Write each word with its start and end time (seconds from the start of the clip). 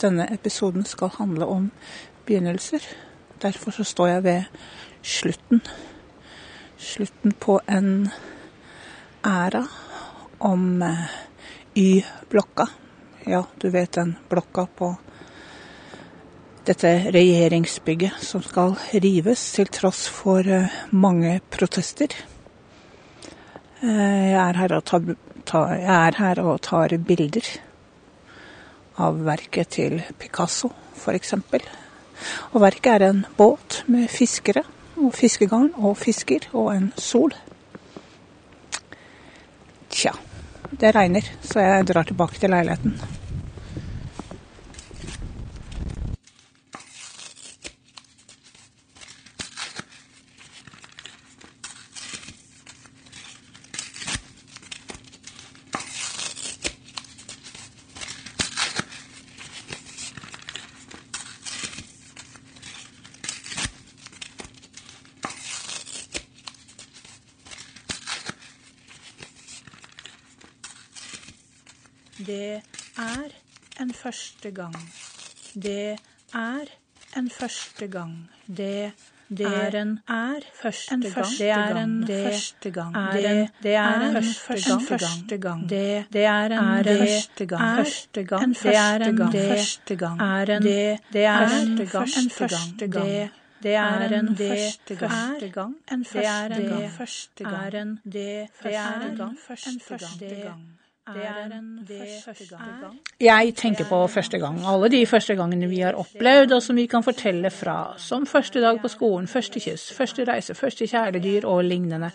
denne 0.00 0.26
episoden 0.34 0.84
skal 0.84 1.12
handle 1.18 1.46
om 1.46 1.70
begynnelser. 2.26 2.84
Derfor 3.42 3.70
så 3.70 3.84
står 3.84 4.06
jeg 4.06 4.24
ved 4.24 4.42
slutten. 5.02 5.62
Slutten 6.78 7.32
på 7.32 7.60
en 7.68 8.08
æra 9.24 9.66
om 10.38 10.82
eh, 10.82 11.06
Y-blokka. 11.74 12.66
Ja, 13.24 13.44
du 13.62 13.70
vet 13.70 13.92
den 13.92 14.16
blokka 14.28 14.66
på 14.76 14.94
dette 16.64 16.92
regjeringsbygget 17.12 18.20
som 18.24 18.42
skal 18.42 18.76
rives 18.92 19.42
til 19.56 19.68
tross 19.72 20.06
for 20.08 20.44
eh, 20.44 20.68
mange 20.90 21.40
protester. 21.50 22.12
Eh, 23.82 24.28
jeg 24.32 24.40
er 24.44 24.60
her 24.60 24.76
og 24.76 24.84
tar, 24.84 25.10
tar, 25.44 25.74
er 25.80 26.20
her 26.20 26.44
og 26.44 26.60
tar 26.64 26.96
bilder 26.98 27.69
av 28.98 29.20
verket 29.24 29.76
til 29.76 30.00
Picasso, 30.18 30.72
f.eks. 30.96 31.34
Og 32.52 32.58
verket 32.60 32.92
er 32.92 33.06
en 33.10 33.22
båt 33.38 33.82
med 33.88 34.10
fiskere 34.12 34.64
og 35.00 35.14
fiskegarn 35.16 35.72
og 35.78 35.96
fisker 36.00 36.50
og 36.52 36.74
en 36.74 36.90
sol. 36.98 37.32
Tja, 39.90 40.12
det 40.70 40.94
regner, 40.94 41.32
så 41.42 41.64
jeg 41.64 41.88
drar 41.88 42.08
tilbake 42.08 42.38
til 42.38 42.52
leiligheten. 42.52 43.19
Det 72.26 72.62
er 72.98 73.30
en 73.80 73.94
første 73.94 74.50
gang. 74.50 74.74
Det 75.54 75.98
er 76.34 76.66
en 77.16 77.30
første 77.30 77.86
gang. 77.86 78.30
Det 78.46 78.92
det 79.30 79.46
er 79.46 79.74
en 79.82 80.00
er 80.08 80.40
første 80.62 80.96
gang. 80.96 81.26
det 81.38 81.50
er 81.50 81.76
en 81.76 82.04
første 82.08 82.70
gang. 82.70 82.94
Det, 83.12 83.48
det 83.62 83.74
er 83.74 84.00
en 84.00 84.24
første 84.24 85.36
gang. 85.36 85.68
Det, 85.70 86.06
det 86.12 86.24
er 86.24 86.44
en 86.44 86.74
første 86.74 87.46
gang. 87.46 87.76
Første 87.76 88.24
gang. 88.24 88.56
Det 88.62 88.74
er 88.76 88.96
en 88.96 89.16
første 89.32 89.96
gang. 89.96 90.20
Er 90.20 90.56
en 90.56 90.62
det, 90.62 90.98
det 91.12 91.24
er 91.24 91.40
en 91.40 91.88
første 91.88 92.86
gang. 92.88 93.30
Det 93.62 93.74
er 93.74 94.18
en 94.18 94.36
første 94.36 94.96
gang. 94.96 95.76
En 95.92 96.04
første 96.04 97.44
gang. 97.44 97.54
Er 97.54 97.80
en 97.80 98.00
det 98.04 98.48
er 98.64 99.10
en 99.16 99.80
første 99.86 100.34
gang. 100.44 100.79
Det 101.08 101.24
er 101.24 101.52
en 101.56 101.86
første 102.24 102.46
gang. 102.56 102.98
Jeg 103.20 103.54
tenker 103.56 103.84
på 103.88 104.06
første 104.06 104.38
gang. 104.38 104.60
Alle 104.66 104.90
de 104.92 105.06
første 105.06 105.34
gangene 105.34 105.68
vi 105.70 105.80
har 105.80 105.96
opplevd, 105.98 106.52
og 106.52 106.62
som 106.62 106.76
vi 106.76 106.86
kan 106.86 107.02
fortelle 107.02 107.50
fra. 107.50 107.94
Som 107.98 108.26
første 108.26 108.60
dag 108.60 108.80
på 108.82 108.88
skolen, 108.88 109.28
første 109.28 109.60
kyss, 109.60 109.92
første 109.96 110.24
reise, 110.28 110.54
første 110.54 110.86
kjæledyr 110.86 111.46
og 111.48 111.64
lignende. 111.64 112.10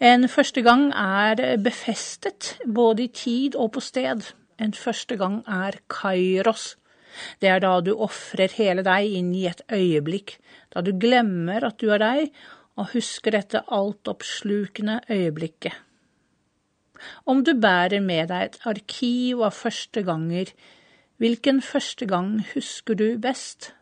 En 0.00 0.28
første 0.28 0.62
gang 0.62 0.92
er 0.94 1.56
befestet, 1.58 2.58
både 2.74 3.02
i 3.02 3.08
tid 3.08 3.56
og 3.56 3.72
på 3.72 3.80
sted. 3.80 4.30
En 4.58 4.72
første 4.74 5.16
gang 5.16 5.42
er 5.48 5.80
kairos. 5.90 6.76
Det 7.42 7.50
er 7.50 7.58
da 7.58 7.80
du 7.80 7.96
ofrer 7.96 8.52
hele 8.54 8.84
deg 8.86 9.10
inn 9.18 9.34
i 9.34 9.48
et 9.50 9.60
øyeblikk, 9.72 10.38
da 10.74 10.80
du 10.86 10.92
glemmer 11.00 11.66
at 11.66 11.80
du 11.82 11.90
er 11.90 11.98
deg, 11.98 12.32
og 12.78 12.92
husker 12.94 13.34
dette 13.34 13.64
altoppslukende 13.74 15.00
øyeblikket. 15.10 15.87
Om 17.26 17.44
du 17.44 17.54
bærer 17.54 18.00
med 18.04 18.30
deg 18.32 18.44
et 18.48 18.60
arkiv 18.68 19.42
av 19.46 19.56
første 19.56 20.02
ganger, 20.06 20.52
hvilken 21.18 21.62
første 21.64 22.06
gang 22.06 22.38
husker 22.54 22.98
du 22.98 23.08
best? 23.18 23.72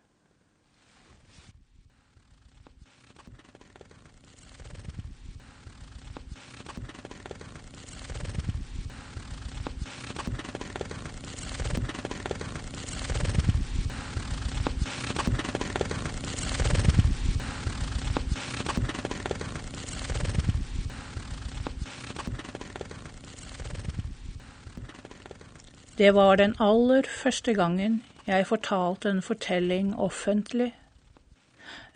Det 25.97 26.11
var 26.13 26.37
den 26.37 26.53
aller 26.61 27.07
første 27.09 27.55
gangen 27.57 28.03
jeg 28.27 28.45
fortalte 28.49 29.09
en 29.09 29.23
fortelling 29.25 29.95
offentlig. 29.97 30.75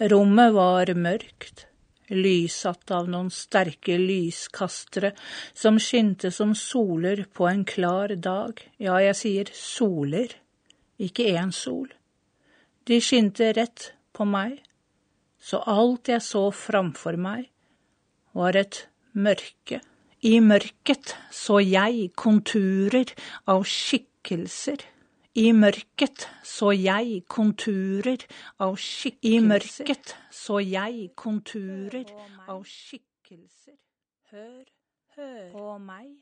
Rommet 0.00 0.54
var 0.54 0.88
mørkt, 0.96 1.66
lyssatt 2.08 2.90
av 2.96 3.10
noen 3.12 3.28
sterke 3.34 3.98
lyskastere 4.00 5.12
som 5.52 5.76
skinte 5.76 6.30
som 6.32 6.54
soler 6.56 7.26
på 7.36 7.50
en 7.50 7.66
klar 7.68 8.14
dag. 8.16 8.62
Ja, 8.80 8.96
jeg 9.04 9.18
sier 9.20 9.52
soler, 9.52 10.32
ikke 10.96 11.28
én 11.34 11.52
sol. 11.52 11.90
De 12.88 13.02
skinte 13.04 13.52
rett 13.52 13.90
på 14.16 14.24
meg, 14.24 14.62
så 15.36 15.60
alt 15.68 16.08
jeg 16.08 16.24
så 16.24 16.48
framfor 16.54 17.20
meg, 17.20 17.50
var 18.32 18.56
et 18.56 18.86
mørke. 19.12 19.82
I 20.20 20.36
mørket 20.44 21.14
så 21.32 21.62
jeg 21.64 22.10
konturer 22.12 23.08
av 23.48 23.62
skikkelser. 23.64 24.82
I 25.40 25.46
mørket 25.56 26.26
så 26.44 26.74
jeg 26.76 27.22
konturer 27.24 28.26
av 28.60 28.76
skikkelser. 28.76 29.30
I 29.30 29.38
mørket 29.40 30.12
så 30.28 30.58
jeg 30.60 31.06
konturer 31.16 32.04
av 32.52 32.66
skikkelser. 32.68 33.78
Hør, 34.34 34.68
hør 35.16 35.48
på 35.54 35.78
meg. 35.86 36.12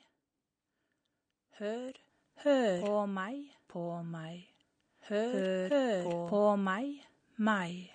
Hør, 1.59 1.99
hør 2.45 2.87
på 2.87 3.03
meg, 3.17 3.43
på 3.67 3.85
meg. 4.07 4.47
Hør, 5.11 5.75
hør 5.75 6.09
på 6.31 6.45
meg, 6.55 6.95
meg. 7.35 7.91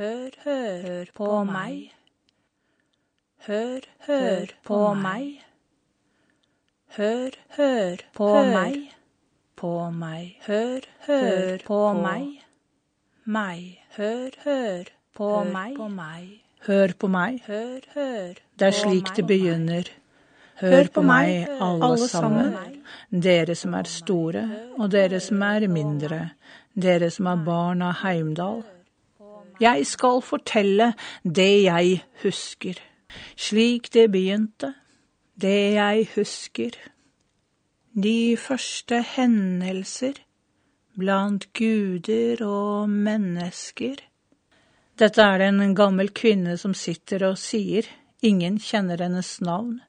Hør, 0.00 0.40
hør 0.48 1.12
på 1.12 1.30
meg. 1.44 1.92
Hør, 3.44 3.80
hør 4.06 4.46
på 4.64 4.94
meg. 4.94 5.42
Hør, 6.96 7.30
hør 7.56 7.96
på 8.14 8.30
meg. 8.42 8.78
På 9.56 9.90
meg. 9.90 10.38
Hør, 10.46 10.80
hør 11.06 11.58
på 11.66 11.92
meg. 11.92 12.24
Meg. 13.24 13.84
Hør, 13.96 14.30
hør 14.44 14.90
på 15.14 15.28
meg. 15.44 15.76
Hør 16.66 16.94
på 16.98 17.06
meg. 17.06 17.38
Hør, 17.46 17.86
hør. 17.94 18.34
Det 18.58 18.66
er 18.66 18.74
slik 18.80 19.12
det 19.16 19.26
begynner. 19.26 19.92
Hør 20.60 20.90
på 20.94 21.04
meg, 21.06 21.46
alle 21.60 22.08
sammen. 22.08 22.82
Dere 23.12 23.54
som 23.54 23.78
er 23.78 23.86
store, 23.92 24.48
og 24.78 24.90
dere 24.90 25.20
som 25.20 25.42
er 25.42 25.68
mindre. 25.68 26.22
Dere 26.74 27.12
som 27.14 27.30
er 27.30 27.46
barn 27.46 27.86
av 27.86 28.00
Heimdal. 28.02 28.64
Jeg 29.60 29.86
skal 29.86 30.20
fortelle 30.24 30.92
det 31.22 31.50
jeg 31.68 32.02
husker 32.24 32.82
slik 33.36 33.92
det 33.94 34.10
begynte, 34.12 34.74
det 35.36 35.74
jeg 35.76 36.08
husker, 36.14 36.76
de 37.96 38.36
første 38.36 39.00
hendelser 39.14 40.20
blant 40.96 41.48
guder 41.56 42.42
og 42.44 42.88
mennesker. 42.90 44.00
Dette 44.96 45.22
er 45.22 45.40
det 45.40 45.48
en 45.52 45.74
gammel 45.76 46.12
kvinne 46.16 46.56
som 46.60 46.74
sitter 46.76 47.26
og 47.30 47.40
sier, 47.40 47.88
ingen 48.24 48.56
kjenner 48.60 49.02
hennes 49.04 49.36
navn. 49.44 49.80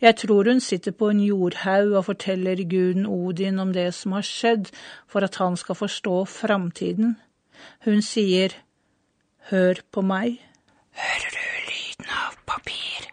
Jeg 0.00 0.16
tror 0.22 0.46
hun 0.46 0.60
sitter 0.62 0.94
på 0.94 1.08
en 1.10 1.20
jordhaug 1.20 1.96
og 1.98 2.04
forteller 2.10 2.62
guden 2.70 3.06
Odin 3.06 3.58
om 3.58 3.72
det 3.74 3.88
som 3.94 4.14
har 4.14 4.26
skjedd, 4.26 4.70
for 5.10 5.26
at 5.26 5.40
han 5.42 5.56
skal 5.56 5.74
forstå 5.74 6.24
framtiden. 6.30 7.16
Hun 7.84 8.02
sier, 8.02 8.54
Hør 9.50 9.82
på 9.92 10.00
meg. 10.00 10.38
Hører 10.96 11.34
du? 11.34 11.53
Papir. 12.54 13.10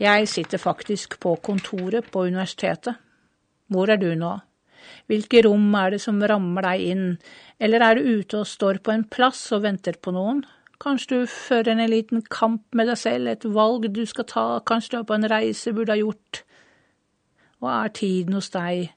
Jeg 0.00 0.28
sitter 0.28 0.58
faktisk 0.58 1.20
på 1.20 1.34
kontoret 1.42 2.04
på 2.12 2.26
universitetet. 2.28 2.94
Hvor 3.66 3.88
er 3.90 3.96
du 3.96 4.14
nå? 4.14 4.38
Hvilke 5.06 5.44
rom 5.46 5.68
er 5.78 5.94
det 5.94 6.00
som 6.02 6.18
rammer 6.18 6.66
deg 6.66 6.84
inn, 6.90 7.04
eller 7.62 7.84
er 7.86 7.98
du 7.98 8.08
ute 8.18 8.40
og 8.42 8.50
står 8.50 8.80
på 8.82 8.94
en 8.94 9.06
plass 9.06 9.44
og 9.54 9.62
venter 9.66 9.98
på 10.02 10.14
noen? 10.16 10.42
Kanskje 10.82 11.22
du 11.22 11.30
fører 11.30 11.72
en 11.72 11.86
liten 11.88 12.24
kamp 12.28 12.74
med 12.76 12.90
deg 12.90 12.98
selv, 13.00 13.30
et 13.30 13.46
valg 13.48 13.86
du 13.94 14.02
skal 14.08 14.28
ta, 14.28 14.46
kanskje 14.66 14.96
du 14.96 14.98
er 15.00 15.08
på 15.08 15.16
en 15.16 15.30
reise 15.32 15.72
burde 15.72 15.94
ha 15.94 16.00
gjort. 16.02 16.42
Hva 17.62 17.78
er 17.84 17.94
tiden 17.96 18.36
hos 18.36 18.50
deg? 18.52 18.90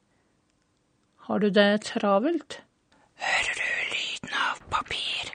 Har 1.29 1.39
du 1.39 1.49
det 1.53 1.71
travelt? 1.87 2.61
Hører 3.21 3.59
du 3.61 3.67
lyden 3.93 4.39
av 4.49 4.63
papir? 4.73 5.28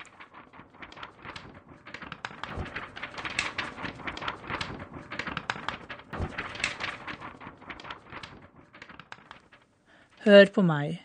Hør 10.24 10.48
på 10.48 10.62
meg. 10.64 11.02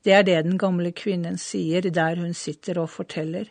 Det 0.00 0.12
er 0.16 0.22
det 0.24 0.38
den 0.46 0.56
gamle 0.60 0.94
kvinnen 0.96 1.34
sier 1.36 1.84
der 1.92 2.16
hun 2.16 2.32
sitter 2.32 2.78
og 2.80 2.88
forteller. 2.88 3.50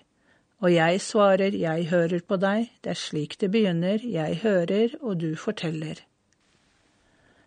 Og 0.66 0.74
jeg 0.74 1.02
svarer, 1.06 1.54
jeg 1.54 1.86
hører 1.92 2.24
på 2.26 2.40
deg, 2.42 2.72
det 2.84 2.96
er 2.96 2.98
slik 2.98 3.36
det 3.40 3.52
begynner, 3.54 4.02
jeg 4.02 4.40
hører, 4.42 4.96
og 5.02 5.22
du 5.22 5.36
forteller. 5.38 6.02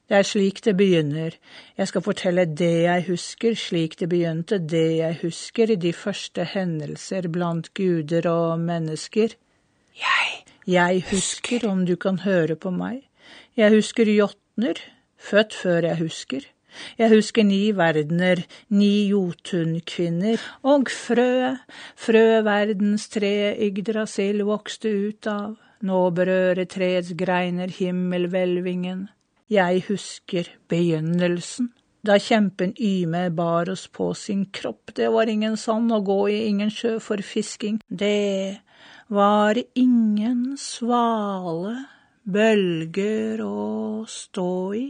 Det 0.07 0.21
er 0.21 0.29
slik 0.29 0.63
det 0.63 0.77
begynner, 0.79 1.35
jeg 1.79 1.89
skal 1.89 2.07
fortelle 2.07 2.47
det 2.47 2.71
jeg 2.85 3.05
husker, 3.11 3.59
slik 3.59 3.99
det 3.99 4.09
begynte, 4.15 4.63
det 4.63 4.87
jeg 5.01 5.19
husker, 5.25 5.75
de 5.75 5.93
første 5.93 6.47
hendelser 6.55 7.27
blant 7.27 7.75
guder 7.75 8.31
og 8.31 8.59
mennesker. 8.61 9.35
Jeg, 9.99 10.33
jeg 10.79 11.05
husker, 11.11 11.67
om 11.69 11.87
du 11.91 11.97
kan 11.97 12.23
høre 12.23 12.55
på 12.55 12.71
meg, 12.71 13.03
jeg 13.59 13.75
husker 13.75 14.07
jotner, 14.15 14.79
født 15.19 15.55
før 15.59 15.91
jeg 15.91 16.05
husker. 16.07 16.53
Jeg 16.99 17.13
husker 17.13 17.47
ni 17.47 17.73
verdener, 17.77 18.45
ni 18.71 19.09
Jotunkvinner, 19.11 20.41
og 20.63 20.91
frø, 20.93 21.57
frø 21.97 22.25
verdens 22.47 23.09
tre 23.13 23.35
Yggdrasil 23.69 24.45
vokste 24.49 24.93
ut 25.09 25.29
av, 25.31 25.59
nå 25.83 26.01
berører 26.17 26.69
treets 26.71 27.13
greiner 27.19 27.73
himmelhvelvingen. 27.79 29.07
Jeg 29.53 29.85
husker 29.89 30.49
begynnelsen. 30.73 31.73
Da 32.03 32.17
kjempen 32.19 32.73
Yme 32.83 33.29
bar 33.31 33.69
oss 33.71 33.85
på 33.87 34.09
sin 34.19 34.47
kropp, 34.51 34.91
det 34.97 35.11
var 35.15 35.31
ingen 35.31 35.55
sand 35.61 35.93
å 35.95 36.01
gå 36.03 36.19
i, 36.33 36.39
ingen 36.51 36.73
sjø 36.75 36.97
for 36.99 37.23
fisking. 37.23 37.77
Det 37.87 38.59
var 39.13 39.61
ingen 39.79 40.57
svale, 40.59 41.77
bølger 42.25 43.45
å 43.47 44.03
stå 44.09 44.51
i. 44.75 44.87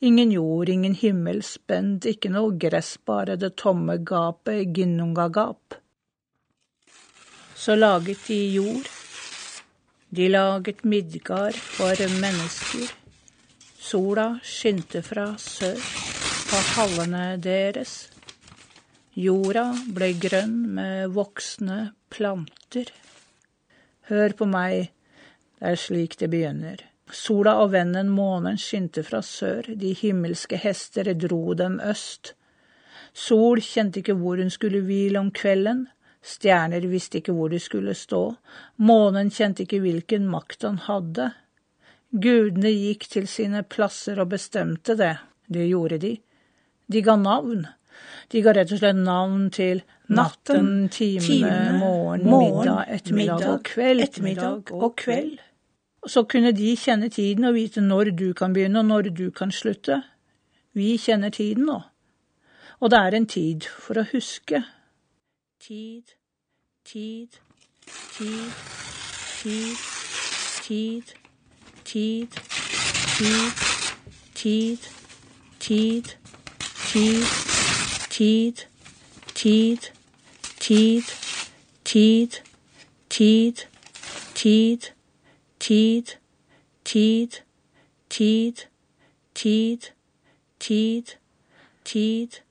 Ingen 0.00 0.30
jord, 0.30 0.68
ingen 0.68 0.94
himmel 0.94 1.40
spent, 1.42 2.04
ikke 2.04 2.28
noe 2.28 2.52
gress, 2.60 2.96
bare 3.00 3.38
det 3.40 3.54
tomme 3.56 3.96
gapet, 4.04 4.66
ginnungagap. 4.76 5.78
Så 7.56 7.76
laget 7.78 8.26
de 8.28 8.36
jord. 8.52 8.90
De 10.08 10.28
laget 10.28 10.84
Midgard 10.84 11.56
for 11.56 11.96
mennesker. 12.20 12.92
Sola 13.80 14.26
skinte 14.44 15.00
fra 15.02 15.30
sør 15.40 15.80
på 16.50 16.60
hallene 16.74 17.24
deres. 17.40 17.94
Jorda 19.16 19.70
ble 19.96 20.10
grønn 20.20 20.58
med 20.76 21.14
voksne 21.16 21.78
planter. 22.12 22.92
Hør 24.10 24.36
på 24.36 24.50
meg, 24.50 24.90
det 25.56 25.72
er 25.72 25.80
slik 25.80 26.18
det 26.20 26.28
begynner. 26.34 26.84
Sola 27.12 27.54
og 27.62 27.70
vennen 27.70 28.08
månen 28.10 28.58
skinte 28.58 29.04
fra 29.06 29.20
sør, 29.22 29.68
de 29.78 29.92
himmelske 29.94 30.58
hester 30.58 31.12
dro 31.14 31.54
dem 31.54 31.78
øst. 31.78 32.34
Sol 33.14 33.62
kjente 33.62 34.02
ikke 34.02 34.16
hvor 34.18 34.42
hun 34.42 34.50
skulle 34.50 34.82
hvile 34.84 35.20
om 35.22 35.30
kvelden, 35.30 35.86
stjerner 36.26 36.84
visste 36.90 37.20
ikke 37.20 37.32
hvor 37.36 37.52
de 37.52 37.60
skulle 37.62 37.94
stå, 37.94 38.22
månen 38.82 39.30
kjente 39.30 39.64
ikke 39.64 39.80
hvilken 39.84 40.26
makt 40.28 40.66
han 40.66 40.82
hadde. 40.88 41.30
Gudene 42.10 42.74
gikk 42.74 43.06
til 43.12 43.30
sine 43.30 43.62
plasser 43.62 44.18
og 44.20 44.32
bestemte 44.34 44.98
det, 44.98 45.14
det 45.46 45.70
gjorde 45.70 46.02
de. 46.02 46.16
De 46.90 47.02
ga 47.02 47.16
navn. 47.16 47.66
De 48.30 48.42
ga 48.42 48.52
rett 48.56 48.72
og 48.74 48.82
slett 48.82 48.98
navn 48.98 49.48
til 49.54 49.82
natten, 50.12 50.88
timene, 50.92 51.78
morgen, 51.78 52.26
middag, 52.26 52.86
ettermiddag 52.98 53.46
og 53.54 53.62
kveld. 53.66 54.02
Ettermiddag 54.04 54.74
og 54.74 54.96
kveld. 54.98 55.38
Så 56.06 56.22
kunne 56.22 56.52
de 56.52 56.76
kjenne 56.76 57.08
tiden 57.08 57.44
og 57.44 57.54
vite 57.54 57.80
når 57.80 58.10
du 58.18 58.32
kan 58.32 58.52
begynne 58.52 58.78
og 58.78 58.84
når 58.84 59.02
du 59.10 59.30
kan 59.30 59.52
slutte. 59.52 60.02
Vi 60.72 60.96
kjenner 60.96 61.30
tiden 61.30 61.64
nå. 61.66 61.80
Og 62.80 62.90
det 62.90 62.98
er 62.98 63.16
en 63.16 63.26
tid 63.26 63.66
for 63.80 63.98
å 63.98 64.04
huske. 64.12 64.62
Tid, 65.60 66.14
tid, 66.84 67.38
tid, 68.18 68.52
tid, 69.42 69.76
tid, 70.62 71.02
tid, 71.84 72.28
tid, 73.44 73.66
tid, 75.60 76.06
tid, 76.90 77.24
tid, 78.10 78.66
tid, 79.34 79.80
tid, 80.54 81.00
tid, 81.00 81.02
tid, 81.84 82.40
tid, 83.08 83.66
tid, 84.34 84.95
tid, 85.66 86.16
tid, 86.84 87.42
tid, 88.08 88.66
tid, 89.34 89.92
tid, 90.58 91.16
tid, 91.84 92.42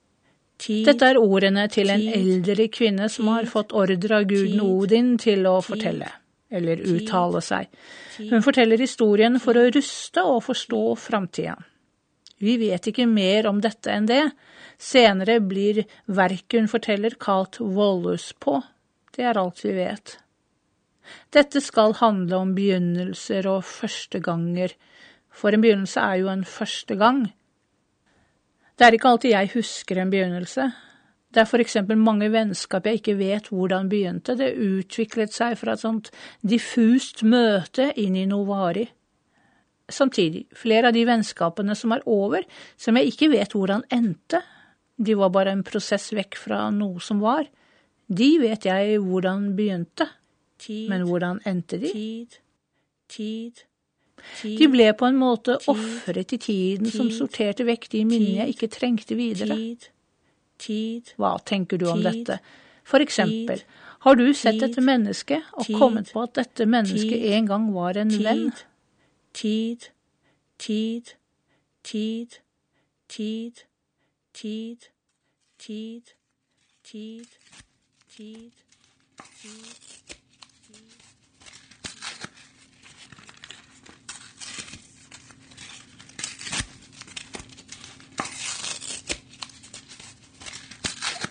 Dette 0.88 1.08
er 1.12 1.20
ordene 1.20 1.66
til 1.72 1.92
en 1.94 2.04
eldre 2.16 2.68
kvinne 2.72 3.08
som 3.12 3.30
har 3.32 3.48
fått 3.52 3.76
ordre 3.76 4.22
av 4.22 4.28
guden 4.28 4.62
Odin 4.64 5.14
til 5.22 5.46
å 5.48 5.58
fortelle, 5.64 6.08
eller 6.50 6.82
uttale 6.96 7.42
seg. 7.44 7.70
Hun 8.32 8.44
forteller 8.44 8.82
historien 8.82 9.40
for 9.44 9.60
å 9.60 9.68
ruste 9.76 10.24
og 10.24 10.42
forstå 10.48 10.84
framtida. 11.06 11.56
Vi 12.44 12.58
vet 12.60 12.92
ikke 12.92 13.08
mer 13.08 13.48
om 13.48 13.62
dette 13.64 13.94
enn 13.94 14.08
det. 14.10 14.24
Senere 14.82 15.38
blir 15.44 15.86
verket 16.08 16.60
hun 16.60 16.72
forteller 16.72 17.16
kalt 17.20 17.60
Vollus 17.60 18.32
på. 18.40 18.60
Det 19.16 19.24
er 19.24 19.40
alt 19.40 19.64
vi 19.64 19.76
vet. 19.78 20.18
Dette 21.34 21.62
skal 21.62 21.96
handle 22.00 22.42
om 22.42 22.54
begynnelser 22.58 23.48
og 23.52 23.64
førsteganger, 23.68 24.76
for 25.36 25.52
en 25.52 25.64
begynnelse 25.64 26.00
er 26.00 26.22
jo 26.22 26.32
en 26.32 26.46
første 26.48 26.96
gang. 26.96 27.26
Det 28.76 28.86
er 28.88 28.96
ikke 28.96 29.12
alltid 29.12 29.32
jeg 29.32 29.54
husker 29.54 30.00
en 30.02 30.12
begynnelse. 30.12 30.68
Det 31.36 31.42
er 31.44 31.48
for 31.50 31.60
eksempel 31.60 32.00
mange 32.00 32.30
vennskap 32.32 32.86
jeg 32.88 33.02
ikke 33.02 33.18
vet 33.20 33.50
hvordan 33.52 33.90
begynte, 33.92 34.38
det 34.40 34.54
utviklet 34.56 35.34
seg 35.36 35.58
fra 35.60 35.76
et 35.76 35.84
sånt 35.84 36.12
diffust 36.48 37.26
møte 37.28 37.90
inn 38.00 38.16
i 38.16 38.28
noe 38.30 38.48
varig. 38.48 38.86
Samtidig, 39.92 40.46
flere 40.56 40.90
av 40.90 40.96
de 40.96 41.04
vennskapene 41.06 41.76
som 41.78 41.92
er 41.94 42.06
over, 42.10 42.46
som 42.80 42.96
jeg 42.98 43.12
ikke 43.12 43.30
vet 43.36 43.54
hvordan 43.54 43.84
endte, 43.94 44.40
de 44.96 45.16
var 45.20 45.34
bare 45.36 45.52
en 45.52 45.66
prosess 45.68 46.14
vekk 46.16 46.40
fra 46.40 46.70
noe 46.72 47.04
som 47.04 47.20
var, 47.22 47.44
de 48.08 48.30
vet 48.40 48.66
jeg 48.66 49.00
hvordan 49.04 49.52
begynte. 49.58 50.08
Tid, 50.58 50.90
Men 50.90 51.02
hvordan 51.08 51.42
endte 51.46 51.78
de? 51.82 51.92
Tid, 51.92 52.38
tid, 53.10 53.66
tid 54.42 54.60
De 54.60 54.68
ble 54.72 54.94
på 54.98 55.10
en 55.10 55.18
måte 55.20 55.58
ofret 55.68 56.34
i 56.34 56.40
tiden 56.42 56.92
som 56.92 57.12
sorterte 57.12 57.66
vekk 57.68 57.90
de 57.92 58.06
minnene 58.08 58.46
jeg 58.46 58.56
ikke 58.56 58.72
trengte 58.78 59.18
videre. 59.20 59.58
Hva 61.20 61.34
tenker 61.46 61.82
du 61.82 61.90
om 61.92 62.02
dette? 62.04 62.40
For 62.88 63.04
eksempel, 63.04 63.62
har 64.06 64.16
du 64.16 64.28
sett 64.38 64.62
et 64.64 64.78
menneske 64.84 65.42
og 65.58 65.70
kommet 65.76 66.12
på 66.14 66.24
at 66.24 66.36
dette 66.38 66.68
mennesket 66.70 67.26
en 67.36 67.48
gang 67.50 67.70
var 67.74 67.98
en 67.98 68.14
venn? 68.24 68.52
Tid, 69.36 69.90
tid, 70.62 71.16
tid, 71.84 72.38
tid, 73.10 73.66
tid, 74.34 74.88
tid, 75.58 76.06
tid, 76.14 76.14
tid, 76.86 77.26
tid. 78.16 78.52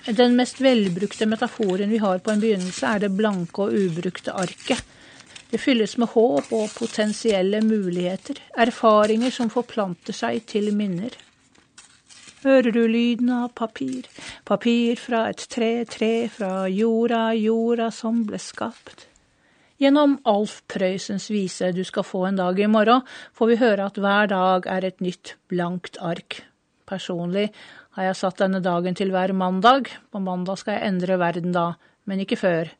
Den 0.05 0.37
mest 0.37 0.61
velbrukte 0.61 1.27
metaforen 1.27 1.89
vi 1.91 1.99
har 1.99 2.19
på 2.19 2.31
en 2.31 2.41
begynnelse, 2.41 2.87
er 2.87 2.99
det 3.07 3.15
blanke 3.17 3.65
og 3.65 3.73
ubrukte 3.73 4.35
arket. 4.37 4.83
Det 5.49 5.61
fylles 5.63 5.97
med 5.97 6.11
håp 6.13 6.51
og 6.53 6.75
potensielle 6.77 7.63
muligheter, 7.65 8.37
erfaringer 8.59 9.33
som 9.33 9.49
forplanter 9.49 10.13
seg 10.13 10.45
til 10.51 10.69
minner. 10.77 11.17
Hører 12.45 12.75
du 12.77 12.83
lyden 12.85 13.31
av 13.33 13.55
papir, 13.57 14.05
papir 14.45 15.01
fra 15.01 15.25
et 15.33 15.47
tre, 15.49 15.87
tre 15.89 16.29
fra 16.29 16.67
jorda, 16.69 17.31
jorda 17.41 17.89
som 17.89 18.27
ble 18.29 18.37
skapt? 18.43 19.07
Gjennom 19.81 20.19
Alf 20.29 20.61
Prøysens 20.69 21.31
vise 21.33 21.73
Du 21.73 21.81
skal 21.85 22.05
få 22.05 22.27
en 22.29 22.37
dag 22.37 22.61
i 22.61 22.69
morgen, 22.69 23.01
får 23.33 23.55
vi 23.55 23.63
høre 23.63 23.89
at 23.89 23.97
hver 23.97 24.29
dag 24.29 24.69
er 24.69 24.85
et 24.85 25.01
nytt 25.01 25.39
blankt 25.49 25.97
ark. 26.05 26.45
Personlig 26.89 27.49
har 27.97 28.09
jeg 28.11 28.19
satt 28.19 28.43
denne 28.43 28.61
dagen 28.65 28.97
til 28.99 29.13
hver 29.15 29.33
mandag. 29.37 29.89
På 30.13 30.21
mandag 30.23 30.61
skal 30.61 30.79
jeg 30.79 30.93
endre 30.93 31.19
verden 31.21 31.55
da, 31.57 31.73
men 32.05 32.21
ikke 32.25 32.39
før. 32.41 32.73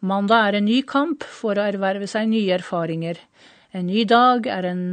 Mandag 0.00 0.48
er 0.48 0.58
en 0.60 0.68
ny 0.68 0.80
kamp 0.88 1.26
for 1.26 1.58
å 1.58 1.66
erverve 1.68 2.08
seg 2.10 2.30
nye 2.30 2.56
erfaringer. 2.56 3.20
En 3.76 3.86
ny 3.90 4.04
dag 4.08 4.48
er 4.50 4.70
en 4.70 4.84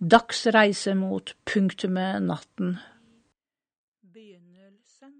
dagsreise 0.00 0.94
mot 0.96 1.32
punktumet 1.48 2.22
natten. 2.24 2.76
Begynnelsen 4.12 5.16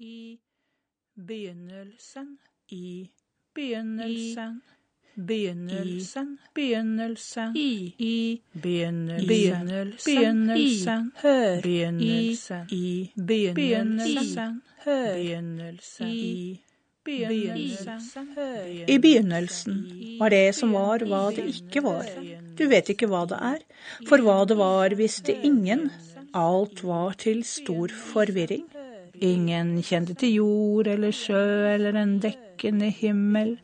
i 0.00 0.40
begynnelsen 1.14 2.38
i 2.72 3.10
begynnelsen 3.54 4.62
Begynnelsen, 5.16 6.38
begynnelsen, 6.54 7.56
i, 7.56 7.94
i, 7.98 8.40
begynnelsen, 8.62 9.68
begynnelsen, 10.04 11.12
hør, 11.22 11.60
begynnelsen, 11.62 12.66
i, 12.70 13.10
begynnelsen, 13.14 14.62
hør, 14.84 15.14
begynnelsen, 15.14 16.08
i, 16.08 16.60
begynnelsen. 17.04 18.28
I. 18.88 18.98
Begynnelsen 18.98 19.76
var 20.18 20.34
det 20.34 20.54
som 20.58 20.72
var 20.74 21.04
hva 21.06 21.28
det 21.36 21.44
ikke 21.52 21.84
var. 21.84 22.08
Du 22.58 22.66
vet 22.68 22.90
ikke 22.90 23.06
hva 23.06 23.22
det 23.30 23.38
er, 23.38 23.60
for 24.08 24.24
hva 24.24 24.40
det 24.50 24.56
var 24.58 24.96
visste 24.98 25.36
ingen. 25.46 25.92
Alt 26.34 26.82
var 26.82 27.14
til 27.22 27.44
stor 27.46 27.94
forvirring. 28.10 28.66
Ingen 29.22 29.76
kjente 29.86 30.18
til 30.18 30.40
jord 30.40 30.90
eller 30.90 31.14
sjø 31.14 31.70
eller 31.70 32.02
en 32.02 32.18
dekkende 32.18 32.90
himmel. 32.90 33.54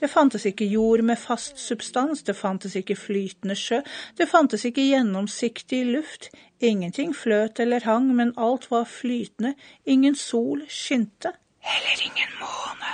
Det 0.00 0.10
fantes 0.10 0.46
ikke 0.46 0.66
jord 0.68 1.02
med 1.02 1.16
fast 1.16 1.58
substans, 1.58 2.22
det 2.22 2.36
fantes 2.36 2.76
ikke 2.76 2.96
flytende 2.96 3.56
sjø, 3.56 3.80
det 4.18 4.28
fantes 4.28 4.64
ikke 4.68 4.84
gjennomsiktig 4.90 5.82
luft, 5.88 6.30
ingenting 6.60 7.16
fløt 7.16 7.60
eller 7.60 7.84
hang, 7.84 8.12
men 8.16 8.34
alt 8.36 8.70
var 8.70 8.84
flytende, 8.84 9.54
ingen 9.86 10.14
sol 10.14 10.66
skinte. 10.68 11.32
Heller 11.64 12.04
ingen 12.04 12.38
måne 12.40 12.92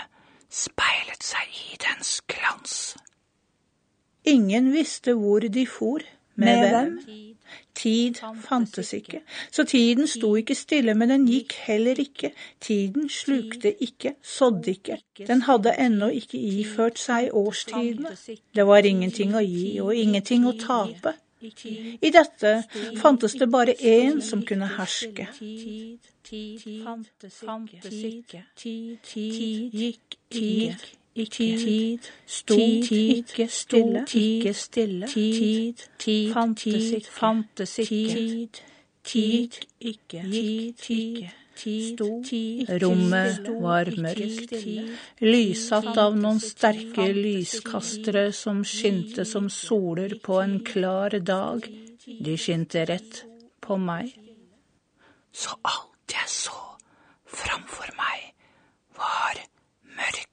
speilet 0.53 1.25
seg 1.25 1.49
i 1.73 1.79
dens 1.83 2.21
glans. 2.29 2.79
Ingen 4.25 4.71
visste 4.73 5.17
hvor 5.19 5.43
de 5.43 5.67
for, 5.67 6.05
med, 6.35 6.47
med 6.47 6.69
hvem? 6.71 6.99
Tid 7.75 8.19
fantes 8.45 8.93
ikke, 8.93 9.23
så 9.51 9.65
tiden 9.65 10.07
sto 10.07 10.35
ikke 10.37 10.55
stille, 10.55 10.95
men 10.95 11.09
den 11.09 11.25
gikk 11.27 11.55
heller 11.67 11.97
ikke. 11.99 12.33
Tiden 12.61 13.09
slukte 13.09 13.73
ikke, 13.83 14.15
sådde 14.23 14.71
ikke. 14.71 14.99
Den 15.27 15.43
hadde 15.49 15.73
ennå 15.81 16.11
ikke 16.13 16.39
iført 16.39 17.01
seg 17.01 17.33
årstidene. 17.33 18.13
Det 18.55 18.67
var 18.69 18.85
ingenting 18.85 19.35
å 19.35 19.41
gi 19.41 19.81
og 19.81 19.97
ingenting 19.97 20.47
å 20.47 20.53
tape. 20.61 21.17
I 21.43 22.11
dette 22.15 22.55
fantes 23.01 23.35
det 23.41 23.49
bare 23.51 23.75
én 23.75 24.21
som 24.23 24.45
kunne 24.47 24.69
herske. 24.77 25.27
Tid 26.23 26.61
fantes 26.85 27.89
ikke. 27.91 28.45
Tid 28.57 29.73
gikk 29.75 30.19
ikke 30.31 31.01
ikke 31.15 31.59
tid, 31.61 31.99
sto 32.27 32.57
ikke 32.57 33.49
stille, 33.49 34.05
ikke 34.15 34.55
stille, 34.55 35.09
tid, 35.09 35.85
tid, 35.99 36.33
fantes 36.33 36.91
ikke, 36.97 37.11
fantes 37.13 37.79
ikke, 37.79 38.65
tid, 39.05 39.63
ikke, 39.81 40.25
gikk 40.33 40.91
ikke. 40.91 41.33
Sto, 41.63 42.07
Rommet 42.83 43.47
var 43.61 43.91
mørkt, 44.03 44.55
lyssatt 45.21 45.99
av 46.01 46.17
noen 46.19 46.41
sterke 46.43 47.05
lyskastere 47.15 48.25
som 48.35 48.65
skinte 48.67 49.27
som 49.29 49.51
soler 49.53 50.17
på 50.25 50.41
en 50.43 50.57
klar 50.65 51.19
dag. 51.21 51.69
De 52.09 52.39
skinte 52.41 52.87
rett 52.89 53.23
på 53.63 53.79
meg. 53.79 54.17
Så 55.31 55.55
alt 55.61 56.17
jeg 56.17 56.35
så 56.41 56.59
framfor 57.37 57.95
meg, 58.01 58.33
var 58.97 59.45
mørkt. 60.01 60.32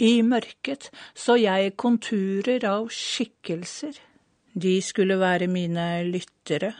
I 0.00 0.22
mørket 0.24 0.88
så 1.14 1.36
jeg 1.36 1.74
konturer 1.80 2.64
av 2.64 2.88
skikkelser. 2.94 3.98
De 4.56 4.78
skulle 4.82 5.18
være 5.20 5.46
mine 5.50 5.86
lyttere, 6.08 6.72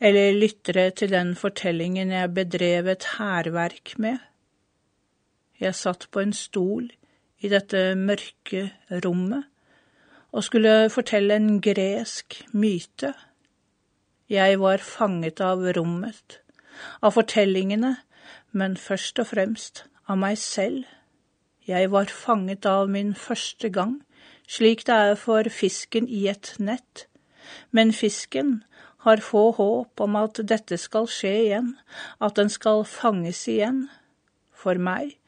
eller 0.00 0.34
lyttere 0.34 0.90
til 0.90 1.12
den 1.14 1.34
fortellingen 1.38 2.10
jeg 2.12 2.34
bedrev 2.34 2.90
et 2.90 3.06
hærverk 3.18 3.94
med. 4.02 4.18
Jeg 5.60 5.74
satt 5.74 6.08
på 6.10 6.22
en 6.22 6.34
stol 6.34 6.90
i 7.38 7.50
dette 7.50 7.94
mørke 7.98 8.66
rommet 9.04 9.46
og 10.32 10.44
skulle 10.44 10.90
fortelle 10.92 11.38
en 11.38 11.60
gresk 11.62 12.42
myte. 12.52 13.14
Jeg 14.28 14.60
var 14.60 14.82
fanget 14.84 15.40
av 15.40 15.62
rommet, 15.78 16.40
av 17.00 17.14
fortellingene, 17.16 17.94
men 18.52 18.76
først 18.76 19.22
og 19.22 19.30
fremst 19.30 19.86
av 20.06 20.20
meg 20.20 20.36
selv. 20.38 20.84
Jeg 21.68 21.90
var 21.92 22.08
fanget 22.08 22.66
av 22.66 22.88
min 22.88 23.12
første 23.14 23.68
gang, 23.68 23.98
slik 24.48 24.86
det 24.88 24.94
er 24.94 25.18
for 25.20 25.50
fisken 25.52 26.08
i 26.08 26.24
et 26.32 26.54
nett. 26.58 27.04
Men 27.70 27.92
fisken 27.92 28.62
har 29.04 29.20
få 29.20 29.50
håp 29.52 30.00
om 30.00 30.16
at 30.16 30.40
dette 30.48 30.78
skal 30.80 31.08
skje 31.12 31.34
igjen, 31.42 31.74
at 32.24 32.40
den 32.40 32.48
skal 32.48 32.86
fanges 32.88 33.44
igjen. 33.52 33.84
For 34.56 34.80
meg 34.80 35.18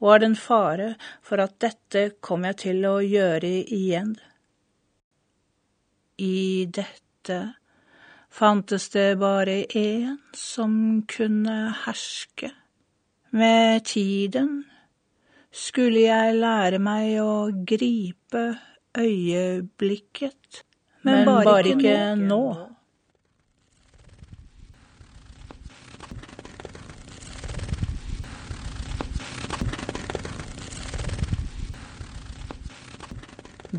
var 0.00 0.22
det 0.22 0.30
en 0.30 0.40
fare 0.40 0.88
for 1.22 1.44
at 1.44 1.58
dette 1.60 2.06
kom 2.24 2.48
jeg 2.48 2.60
til 2.64 2.88
å 2.88 2.96
gjøre 3.04 3.52
igjen. 3.68 4.16
I 6.16 6.64
dette 6.64 7.38
fantes 8.32 8.88
det 8.96 9.18
bare 9.20 9.66
én 9.76 10.16
som 10.32 11.04
kunne 11.04 11.74
herske. 11.84 12.54
Med 13.30 13.84
tiden 13.84 14.64
skulle 15.50 16.06
jeg 16.06 16.34
lære 16.38 16.78
meg 16.82 17.16
å 17.22 17.50
gripe 17.66 18.42
øyeblikket, 18.98 20.64
men, 21.02 21.24
men 21.24 21.26
bare, 21.26 21.44
bare, 21.44 21.72
ikke 21.74 21.96
nå. 22.18 22.42
nå. 22.54 22.66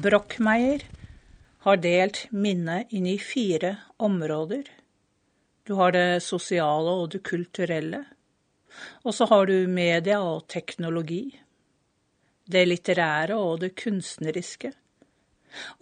Brochmeier 0.02 0.86
har 1.66 1.78
delt 1.84 2.24
minnet 2.32 2.90
inn 2.96 3.06
i 3.06 3.18
fire 3.22 3.76
områder. 4.02 4.64
Du 5.68 5.76
har 5.78 5.92
det 5.94 6.24
sosiale 6.26 6.96
og 7.04 7.12
det 7.14 7.22
kulturelle. 7.28 8.06
Og 9.04 9.14
så 9.14 9.28
har 9.30 9.46
du 9.46 9.68
media 9.68 10.22
og 10.24 10.48
teknologi 10.50 11.26
det 12.52 12.68
litterære 12.68 13.38
og 13.38 13.62
det 13.64 13.74
kunstneriske, 13.80 14.74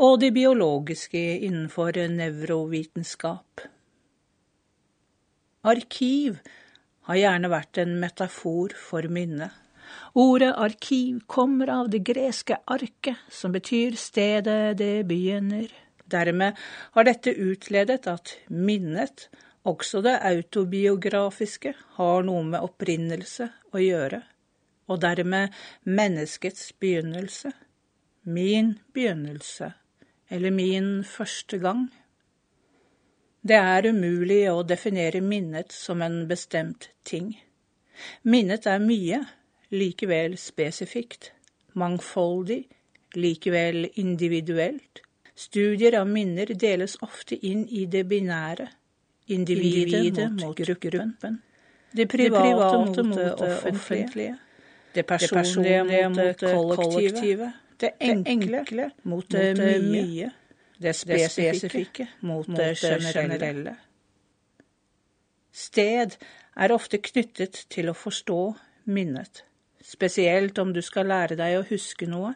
og 0.02 0.20
det 0.22 0.32
biologiske 0.34 1.22
innenfor 1.46 1.98
nevrovitenskap. 2.10 3.62
Arkiv 5.70 6.40
har 7.10 7.20
gjerne 7.20 7.52
vært 7.52 7.82
en 7.82 7.98
metafor 8.02 8.74
for 8.78 9.10
minnet. 9.12 9.52
Ordet 10.14 10.54
arkiv 10.58 11.20
kommer 11.28 11.70
av 11.74 11.90
det 11.90 12.04
greske 12.06 12.60
arket, 12.70 13.18
som 13.30 13.54
betyr 13.54 13.98
stedet 13.98 14.78
det 14.78 15.06
begynner. 15.10 15.68
Dermed 16.10 16.58
har 16.96 17.06
dette 17.06 17.34
utledet 17.34 18.08
at 18.10 18.34
minnet, 18.50 19.28
også 19.68 20.02
det 20.06 20.18
autobiografiske, 20.26 21.76
har 21.98 22.26
noe 22.26 22.46
med 22.48 22.66
opprinnelse 22.66 23.50
å 23.74 23.82
gjøre 23.84 24.24
og 24.90 25.02
dermed 25.02 25.54
menneskets 25.84 26.74
begynnelse, 26.74 27.52
min 28.24 28.80
begynnelse, 28.94 29.72
eller 30.30 30.52
min 30.52 31.04
første 31.04 31.58
gang. 31.58 31.88
Det 33.42 33.56
er 33.56 33.90
umulig 33.90 34.42
å 34.52 34.64
definere 34.68 35.22
minnet 35.22 35.72
som 35.74 36.02
en 36.02 36.26
bestemt 36.28 36.90
ting. 37.06 37.32
Minnet 38.24 38.68
er 38.68 38.82
mye, 38.84 39.22
likevel 39.72 40.36
spesifikt, 40.38 41.32
mangfoldig, 41.74 42.64
likevel 43.16 43.88
individuelt. 44.02 45.04
Studier 45.36 45.96
av 46.02 46.10
minner 46.10 46.52
deles 46.52 46.98
ofte 47.06 47.38
inn 47.48 47.64
i 47.70 47.86
det 47.86 48.04
binære, 48.10 48.68
individet, 49.32 50.02
individet 50.04 50.32
mot, 50.36 50.60
mot 50.60 50.84
gruppen, 50.84 51.40
det 51.96 52.10
private, 52.12 52.44
det 52.44 52.44
private 52.44 53.04
mot 53.08 53.18
det 53.18 53.34
offentlige 53.72 54.38
det 54.96 55.06
personlige, 55.06 56.10
mot 56.10 56.18
det 56.18 56.54
kollektive. 56.76 57.54
Det 57.80 57.92
enkle, 58.02 58.92
mot 59.04 59.32
det 59.32 59.54
mye. 59.58 60.32
Det 60.80 60.96
spesifikke 60.96 62.08
mot 62.22 62.48
det 62.48 62.78
generelle. 62.78 63.76
Sted 65.52 66.16
er 66.56 66.72
ofte 66.72 67.00
knyttet 67.04 67.66
til 67.70 67.90
å 67.92 67.96
forstå 67.98 68.42
minnet, 68.96 69.44
spesielt 69.84 70.60
om 70.60 70.74
du 70.74 70.82
skal 70.86 71.10
lære 71.12 71.36
deg 71.40 71.58
å 71.60 71.66
huske 71.68 72.08
noe. 72.08 72.34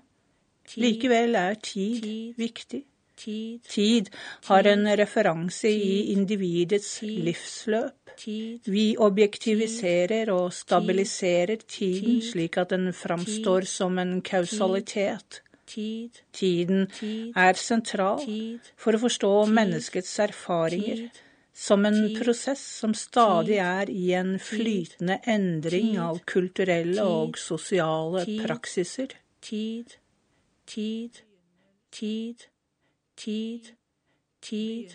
Likevel 0.80 1.36
er 1.36 1.56
tid 1.60 2.36
viktig. 2.40 2.84
Tid. 3.16 4.10
Har 4.46 4.68
en 4.68 4.88
referanse 4.98 5.70
i 5.70 6.12
individets 6.14 7.02
livsløp. 7.02 8.14
Vi 8.66 8.86
objektiviserer 8.98 10.32
og 10.34 10.54
stabiliserer 10.54 11.64
tiden 11.68 12.22
slik 12.22 12.58
at 12.58 12.70
den 12.74 12.92
framstår 12.94 13.66
som 13.70 14.00
en 14.00 14.22
kausalitet. 14.22 15.42
Tiden 16.34 16.88
er 17.36 17.58
sentral 17.58 18.22
for 18.78 18.94
å 18.94 19.02
forstå 19.02 19.32
menneskets 19.50 20.20
erfaringer 20.28 21.08
som 21.54 21.86
en 21.86 22.16
prosess 22.18 22.62
som 22.82 22.94
stadig 22.98 23.58
er 23.62 23.90
i 23.90 24.12
en 24.18 24.36
flytende 24.42 25.20
endring 25.30 26.00
av 26.02 26.20
kulturelle 26.30 27.06
og 27.06 27.38
sosiale 27.38 28.26
praksiser. 28.42 29.14
Tid, 29.42 29.98
tid, 30.66 31.22
tid, 31.92 32.48
tid, 33.18 33.60
tid, 34.42 34.90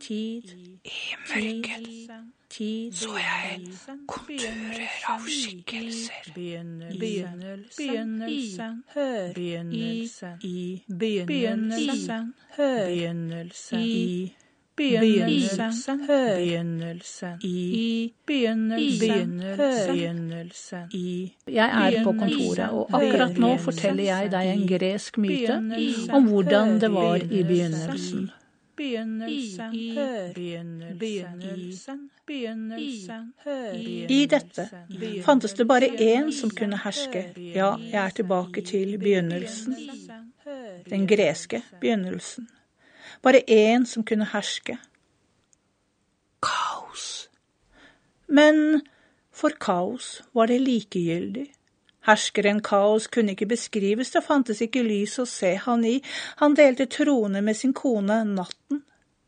tid. 0.00 0.42
I 0.84 0.90
mørket 1.28 2.36
så 2.92 3.16
jeg 3.18 3.60
konturer 4.08 4.88
av 5.10 5.20
skikkelser. 5.28 6.32
Begynnelsen, 6.34 8.20
hør, 8.94 9.32
begynnelsen, 9.34 10.38
i, 10.42 10.82
begynnelsen, 10.98 12.34
hør, 12.56 12.88
i, 13.78 14.34
begynnelsen, 14.76 16.06
begynnelsen, 16.06 17.38
i, 17.42 18.12
begynnelsen, 18.26 19.40
begynnelsen, 19.88 20.88
i 20.92 21.32
Jeg 21.46 21.70
er 21.96 22.04
på 22.04 22.12
kontoret, 22.12 22.70
og 22.70 22.88
akkurat 22.92 23.38
nå 23.38 23.56
forteller 23.56 24.04
jeg 24.04 24.32
deg 24.32 24.50
en 24.52 24.66
gresk 24.68 25.18
myte 25.18 25.60
om 26.12 26.28
hvordan 26.28 26.80
det 26.80 26.92
var 26.92 27.16
i 27.16 27.42
begynnelsen. 27.42 28.30
Begynnelsen, 28.76 29.72
begynnelsen, 30.98 32.00
begynnelsen. 32.26 33.32
I 34.08 34.26
dette 34.28 34.68
fantes 35.24 35.56
det 35.56 35.64
bare 35.68 35.88
én 35.88 36.28
som 36.40 36.50
kunne 36.50 36.76
herske. 36.84 37.24
Ja, 37.54 37.70
jeg 37.80 38.02
er 38.04 38.12
tilbake 38.20 38.60
til 38.60 38.98
begynnelsen. 38.98 39.76
Den 40.90 41.08
greske 41.08 41.62
begynnelsen. 41.80 42.48
Bare 43.22 43.42
én 43.46 43.86
som 43.86 44.04
kunne 44.04 44.28
herske. 44.32 44.78
Kaos. 46.42 47.28
Men 48.26 48.82
for 49.32 49.56
kaos 49.60 50.22
var 50.32 50.48
det 50.50 50.62
likegyldig. 50.64 51.50
Herskeren 52.06 52.60
Kaos 52.62 53.08
kunne 53.10 53.34
ikke 53.34 53.48
beskrives, 53.50 54.12
det 54.14 54.22
fantes 54.22 54.60
ikke 54.62 54.84
lys 54.86 55.16
å 55.18 55.24
se 55.26 55.56
han 55.58 55.82
i, 55.84 55.96
han 56.38 56.54
delte 56.54 56.86
trone 56.86 57.42
med 57.42 57.58
sin 57.58 57.72
kone 57.74 58.20
natten. 58.28 58.84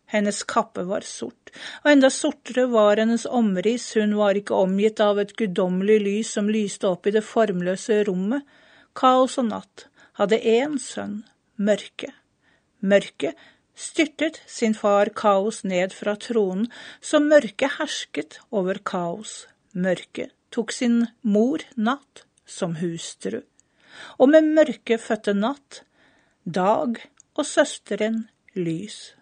Hennes 0.08 0.38
kappe 0.48 0.86
var 0.88 1.04
sort, 1.04 1.50
og 1.82 1.90
enda 1.90 2.08
sortere 2.14 2.68
var 2.70 2.96
hennes 3.02 3.26
omriss, 3.26 3.90
hun 3.98 4.14
var 4.16 4.38
ikke 4.38 4.56
omgitt 4.56 5.02
av 5.04 5.18
et 5.20 5.34
guddommelig 5.36 5.98
lys 6.06 6.30
som 6.38 6.48
lyste 6.48 6.88
opp 6.88 7.10
i 7.10 7.12
det 7.18 7.24
formløse 7.26 7.98
rommet. 8.08 8.46
Kaos 8.96 9.36
og 9.42 9.50
natt 9.50 9.88
hadde 10.22 10.38
én 10.38 10.78
sønn, 10.80 11.24
Mørke. 11.58 12.14
Mørke 12.80 13.34
styrtet 13.78 14.40
sin 14.46 14.74
far 14.74 15.10
Kaos 15.14 15.62
ned 15.64 15.94
fra 15.94 16.16
tronen, 16.18 16.66
så 17.00 17.20
mørket 17.22 17.78
hersket 17.78 18.40
over 18.50 18.80
Kaos. 18.84 19.46
Mørket 19.72 20.34
tok 20.54 20.72
sin 20.72 21.04
mor 21.22 21.62
Natt 21.76 22.24
som 22.48 22.78
hustru, 22.80 23.42
og 24.18 24.32
med 24.32 24.48
mørket 24.56 25.02
fødte 25.04 25.36
Natt, 25.36 25.82
Dag 26.48 26.96
og 27.36 27.44
søsteren 27.46 28.22
Lys. 28.56 29.12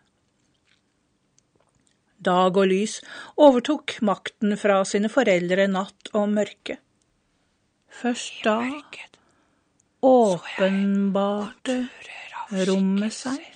Dag 2.22 2.56
og 2.56 2.70
Lys 2.70 3.00
overtok 3.36 3.98
makten 4.06 4.54
fra 4.60 4.78
sine 4.88 5.10
foreldre 5.12 5.66
Natt 5.68 6.12
og 6.14 6.30
Mørke. 6.32 6.78
Først 7.90 8.40
da 8.44 8.60
åpenbarte 10.06 11.76
rommet 12.68 13.14
seg. 13.16 13.55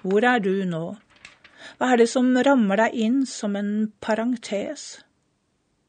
Hvor 0.00 0.24
er 0.24 0.40
du 0.40 0.64
nå? 0.64 0.96
Hva 1.76 1.92
er 1.92 2.00
det 2.00 2.08
som 2.08 2.32
rammer 2.46 2.80
deg 2.80 2.96
inn 3.04 3.20
som 3.28 3.56
en 3.58 3.90
parentes? 4.00 5.02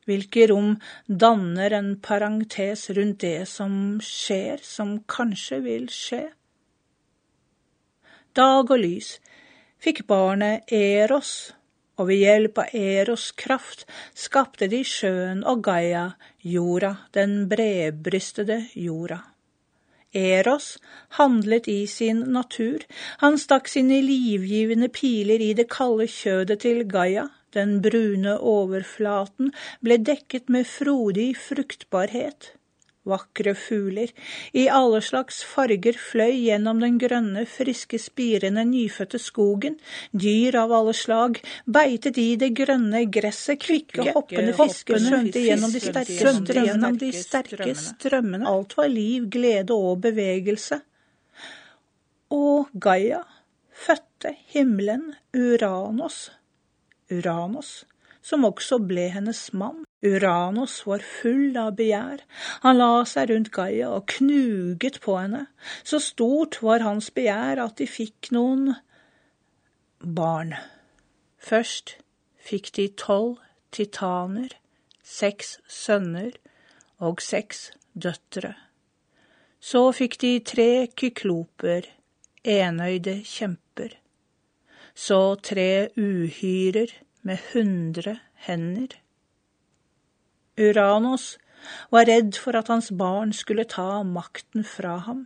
Hvilke 0.10 0.50
rom 0.52 0.74
danner 1.08 1.72
en 1.78 1.94
parentes 2.04 2.90
rundt 2.98 3.22
det 3.24 3.48
som 3.48 3.74
skjer, 4.04 4.60
som 4.66 4.98
kanskje 5.08 5.62
vil 5.64 5.88
skje? 5.94 6.26
Dag 8.36 8.68
og 8.68 8.84
lys 8.84 9.16
fikk 9.82 10.04
barnet 10.12 10.68
Eros, 10.76 11.54
og 11.96 12.10
ved 12.10 12.24
hjelp 12.26 12.62
av 12.66 12.76
Eros 12.76 13.32
kraft 13.38 13.86
skapte 14.18 14.68
de 14.72 14.84
sjøen 14.88 15.46
og 15.48 15.64
Gaia, 15.64 16.10
jorda, 16.44 16.96
den 17.16 17.46
bredbrystede 17.52 18.66
jorda. 18.76 19.24
Eros 20.14 20.78
handlet 21.18 21.68
i 21.68 21.88
sin 21.88 22.24
natur, 22.36 22.84
han 23.24 23.38
stakk 23.40 23.70
sine 23.72 24.02
livgivende 24.04 24.90
piler 24.92 25.40
i 25.42 25.54
det 25.58 25.70
kalde 25.72 26.08
kjødet 26.12 26.60
til 26.66 26.84
Gaia, 26.88 27.30
den 27.56 27.80
brune 27.84 28.38
overflaten 28.40 29.52
ble 29.84 29.98
dekket 29.98 30.50
med 30.50 30.68
frodig 30.68 31.32
fruktbarhet. 31.40 32.54
Vakre 33.10 33.56
fugler 33.58 34.12
i 34.54 34.68
alle 34.70 35.00
slags 35.02 35.40
farger 35.48 35.98
fløy 35.98 36.36
gjennom 36.36 36.84
den 36.84 37.00
grønne, 37.02 37.48
friske, 37.50 37.98
spirende, 37.98 38.62
nyfødte 38.70 39.18
skogen. 39.18 39.80
Dyr 40.14 40.60
av 40.62 40.74
alle 40.78 40.94
slag 40.94 41.40
beitet 41.66 42.20
i 42.22 42.36
det 42.38 42.52
grønne 42.60 43.08
gresset. 43.10 43.58
Kvikke, 43.66 44.06
hoppende 44.14 44.54
fisker 44.60 45.02
svømte 45.02 45.42
gjennom 45.42 45.74
de 45.74 45.82
sterke 45.82 46.20
strømmene. 46.20 46.68
Gjennom 46.70 47.02
de 47.02 47.12
sterke 47.18 47.76
strømmene. 47.82 48.50
Alt 48.54 48.78
var 48.78 48.94
liv, 48.94 49.26
glede 49.34 49.74
og 49.74 50.04
bevegelse. 50.06 50.84
Og 52.32 52.70
Gaia 52.78 53.24
fødte 53.74 54.36
himmelen 54.54 55.16
Uranos. 55.34 56.28
Uranos, 57.12 57.80
som 58.22 58.46
også 58.46 58.78
ble 58.86 59.10
hennes 59.12 59.50
mann. 59.58 59.88
Uranos 60.02 60.80
var 60.90 61.04
full 61.06 61.58
av 61.62 61.76
begjær, 61.78 62.24
han 62.64 62.80
la 62.80 63.04
seg 63.06 63.30
rundt 63.30 63.52
Gaia 63.54 63.92
og 63.94 64.08
knuget 64.10 64.98
på 65.04 65.18
henne, 65.20 65.46
så 65.86 66.00
stort 66.02 66.58
var 66.66 66.82
hans 66.82 67.12
begjær 67.14 67.62
at 67.62 67.78
de 67.78 67.86
fikk 67.86 68.32
noen 68.34 68.72
barn. 70.02 70.56
Først 71.38 72.00
fikk 72.42 72.72
de 72.78 72.88
tolv 72.98 73.38
titaner, 73.72 74.58
seks 75.06 75.60
sønner 75.70 76.34
og 76.98 77.22
seks 77.22 77.70
døtre. 77.94 78.56
Så 79.62 79.84
fikk 79.94 80.18
de 80.24 80.34
tre 80.42 80.88
kykloper, 80.98 81.86
enøyde 82.42 83.20
kjemper. 83.22 83.94
Så 84.98 85.36
tre 85.46 85.90
uhyrer 85.94 86.90
med 87.22 87.38
hundre 87.54 88.18
hender. 88.48 88.98
Uranos 90.60 91.38
var 91.90 92.06
redd 92.06 92.36
for 92.36 92.58
at 92.58 92.68
hans 92.68 92.90
barn 92.92 93.32
skulle 93.34 93.68
ta 93.70 94.04
makten 94.04 94.66
fra 94.68 94.98
ham, 95.06 95.26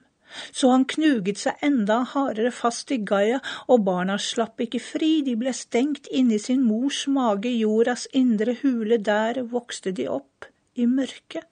så 0.51 0.71
han 0.73 0.85
knuget 0.89 1.39
seg 1.39 1.61
enda 1.65 2.01
hardere 2.11 2.51
fast 2.51 2.91
i 2.91 2.99
Gaia, 3.11 3.39
og 3.71 3.85
barna 3.87 4.17
slapp 4.21 4.61
ikke 4.61 4.81
fri, 4.83 5.11
de 5.25 5.35
ble 5.39 5.53
stengt 5.55 6.09
inni 6.11 6.39
sin 6.41 6.63
mors 6.67 7.05
mage, 7.07 7.51
jordas 7.55 8.07
indre 8.13 8.57
hule, 8.61 8.97
der 8.97 9.41
vokste 9.51 9.95
de 9.95 10.07
opp 10.11 10.49
i 10.75 10.87
mørket. 10.89 11.45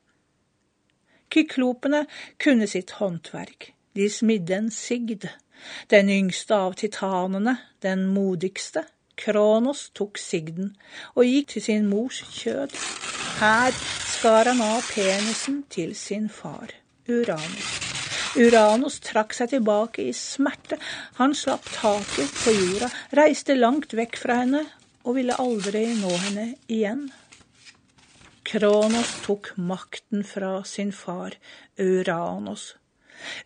Kyklopene 1.33 2.03
kunne 2.37 2.67
sitt 2.69 2.97
håndverk, 2.99 3.71
de 3.97 4.09
smidde 4.09 4.57
en 4.57 4.69
sigd, 4.73 5.25
den 5.89 6.11
yngste 6.13 6.57
av 6.59 6.75
titanene, 6.77 7.55
den 7.81 8.05
modigste, 8.13 8.83
Kronos 9.19 9.89
tok 9.93 10.17
sigden 10.17 10.73
og 11.13 11.27
gikk 11.27 11.53
til 11.53 11.65
sin 11.67 11.87
mors 11.89 12.23
kjød. 12.33 12.73
Her 13.39 13.75
skar 14.09 14.49
han 14.49 14.61
av 14.63 14.81
penisen 14.89 15.63
til 15.73 15.95
sin 15.97 16.29
far, 16.29 16.73
Uranus. 17.09 17.71
Uranus 18.33 18.97
trakk 19.05 19.35
seg 19.37 19.51
tilbake 19.51 20.07
i 20.09 20.13
smerte. 20.17 20.79
Han 21.19 21.35
slapp 21.37 21.67
taket 21.75 22.31
på 22.41 22.53
jorda, 22.55 22.89
reiste 23.19 23.57
langt 23.57 23.93
vekk 23.93 24.17
fra 24.21 24.39
henne 24.41 24.63
og 25.03 25.17
ville 25.19 25.37
aldri 25.37 25.85
nå 25.99 26.13
henne 26.27 26.47
igjen. 26.71 27.09
Kronos 28.47 29.11
tok 29.23 29.53
makten 29.57 30.25
fra 30.27 30.55
sin 30.67 30.91
far, 30.91 31.37
Uranos. 31.79 32.73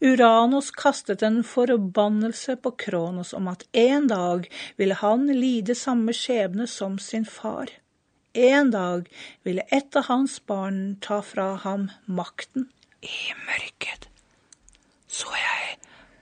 Uranos 0.01 0.71
kastet 0.71 1.21
en 1.21 1.43
forbannelse 1.43 2.57
på 2.61 2.71
Kronos 2.71 3.33
om 3.33 3.47
at 3.51 3.67
en 3.71 4.07
dag 4.07 4.49
ville 4.77 4.97
han 5.01 5.27
lide 5.27 5.75
samme 5.75 6.15
skjebne 6.15 6.67
som 6.67 6.99
sin 6.99 7.25
far. 7.25 7.71
En 8.33 8.71
dag 8.71 9.07
ville 9.43 9.65
et 9.71 9.95
av 9.95 10.09
hans 10.11 10.39
barn 10.45 10.97
ta 11.01 11.21
fra 11.21 11.53
ham 11.63 11.89
makten. 12.05 12.69
I 13.01 13.33
mørket 13.45 14.07
så 15.07 15.31
jeg 15.33 15.77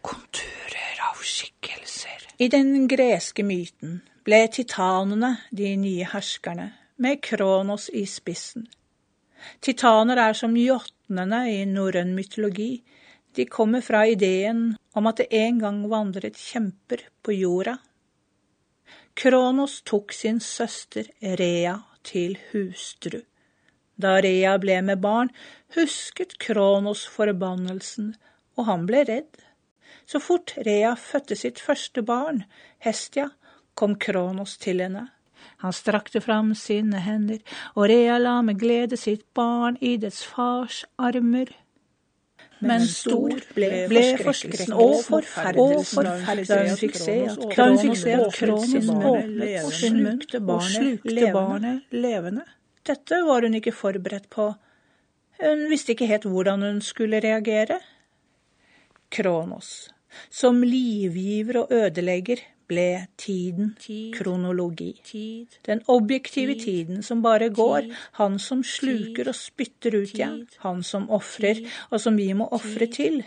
konturer 0.05 0.99
av 1.09 1.21
skikkelser. 1.25 2.27
I 2.39 2.47
den 2.53 2.87
greske 2.91 3.43
myten 3.43 3.99
ble 4.25 4.45
titanene 4.53 5.35
de 5.51 5.73
nye 5.81 6.07
herskerne, 6.13 6.71
med 6.97 7.21
Kronos 7.25 7.89
i 7.89 8.05
spissen. 8.07 8.67
Titaner 9.61 10.21
er 10.21 10.37
som 10.37 10.55
jotnene 10.57 11.41
i 11.51 11.57
norrøn 11.69 12.13
mytologi. 12.15 12.85
De 13.35 13.45
kommer 13.45 13.81
fra 13.81 14.05
ideen 14.07 14.75
om 14.95 15.07
at 15.07 15.19
det 15.19 15.27
en 15.35 15.59
gang 15.59 15.81
vandret 15.91 16.37
kjemper 16.39 17.01
på 17.21 17.35
jorda. 17.35 17.77
Kronos 19.15 19.81
tok 19.81 20.13
sin 20.13 20.39
søster 20.39 21.09
Rea 21.39 21.77
til 22.03 22.37
hustru. 22.51 23.21
Da 23.95 24.17
Rea 24.23 24.57
ble 24.59 24.81
med 24.83 25.01
barn, 25.03 25.31
husket 25.75 26.37
Kronos 26.39 27.05
forbannelsen, 27.11 28.13
og 28.55 28.67
han 28.69 28.87
ble 28.87 29.03
redd. 29.07 29.43
Så 30.05 30.19
fort 30.19 30.53
Rea 30.67 30.93
fødte 30.99 31.35
sitt 31.39 31.59
første 31.59 32.03
barn, 32.03 32.43
Hestia, 32.79 33.29
kom 33.73 33.95
Kronos 33.95 34.57
til 34.57 34.83
henne. 34.83 35.09
Han 35.63 35.73
strakte 35.73 36.21
fram 36.21 36.53
sine 36.55 36.99
hender, 37.03 37.39
og 37.75 37.87
Rea 37.91 38.17
la 38.19 38.41
med 38.41 38.59
glede 38.59 38.99
sitt 38.99 39.25
barn 39.33 39.79
i 39.81 39.95
dets 39.99 40.23
fars 40.27 40.83
armer. 40.99 41.51
Men 42.63 42.85
stor 42.87 43.33
ble, 43.55 43.69
forskrekkelsen 44.23 44.75
og 44.79 45.01
forferdelsen 45.03 46.07
da 46.47 46.59
hun 46.61 46.77
fikk 46.79 46.95
se 46.99 47.15
at 47.27 47.41
Kronos 47.51 48.05
åpnet 48.07 49.57
og 49.59 49.73
slukte 49.75 50.39
barnet 50.45 51.91
levende. 51.91 52.45
Dette 52.85 53.19
var 53.25 53.43
hun 53.43 53.57
ikke 53.59 53.75
forberedt 53.75 54.29
på. 54.31 54.53
Hun 55.41 55.65
visste 55.71 55.95
ikke 55.95 56.07
helt 56.07 56.27
hvordan 56.31 56.63
hun 56.63 56.81
skulle 56.85 57.19
reagere. 57.19 57.81
Kronos, 59.11 59.89
som 60.31 60.63
livgiver 60.63 61.65
og 61.65 61.73
ødelegger, 61.75 62.39
ble 62.67 63.05
tiden 63.17 63.75
tid, 63.79 64.15
kronologi. 64.15 64.91
Tid, 65.05 65.47
Den 65.65 65.81
objektive 65.87 66.53
tid, 66.53 66.63
tiden 66.63 67.03
som 67.03 67.21
bare 67.21 67.49
går, 67.49 67.89
han 68.19 68.39
som 68.39 68.63
sluker 68.63 69.29
og 69.29 69.35
spytter 69.35 69.95
ut 69.95 70.13
igjen, 70.13 70.47
han 70.65 70.83
som 70.83 71.09
ofrer, 71.09 71.63
og 71.89 72.01
som 72.01 72.17
vi 72.17 72.31
må 72.33 72.47
ofre 72.51 72.87
til. 72.87 73.23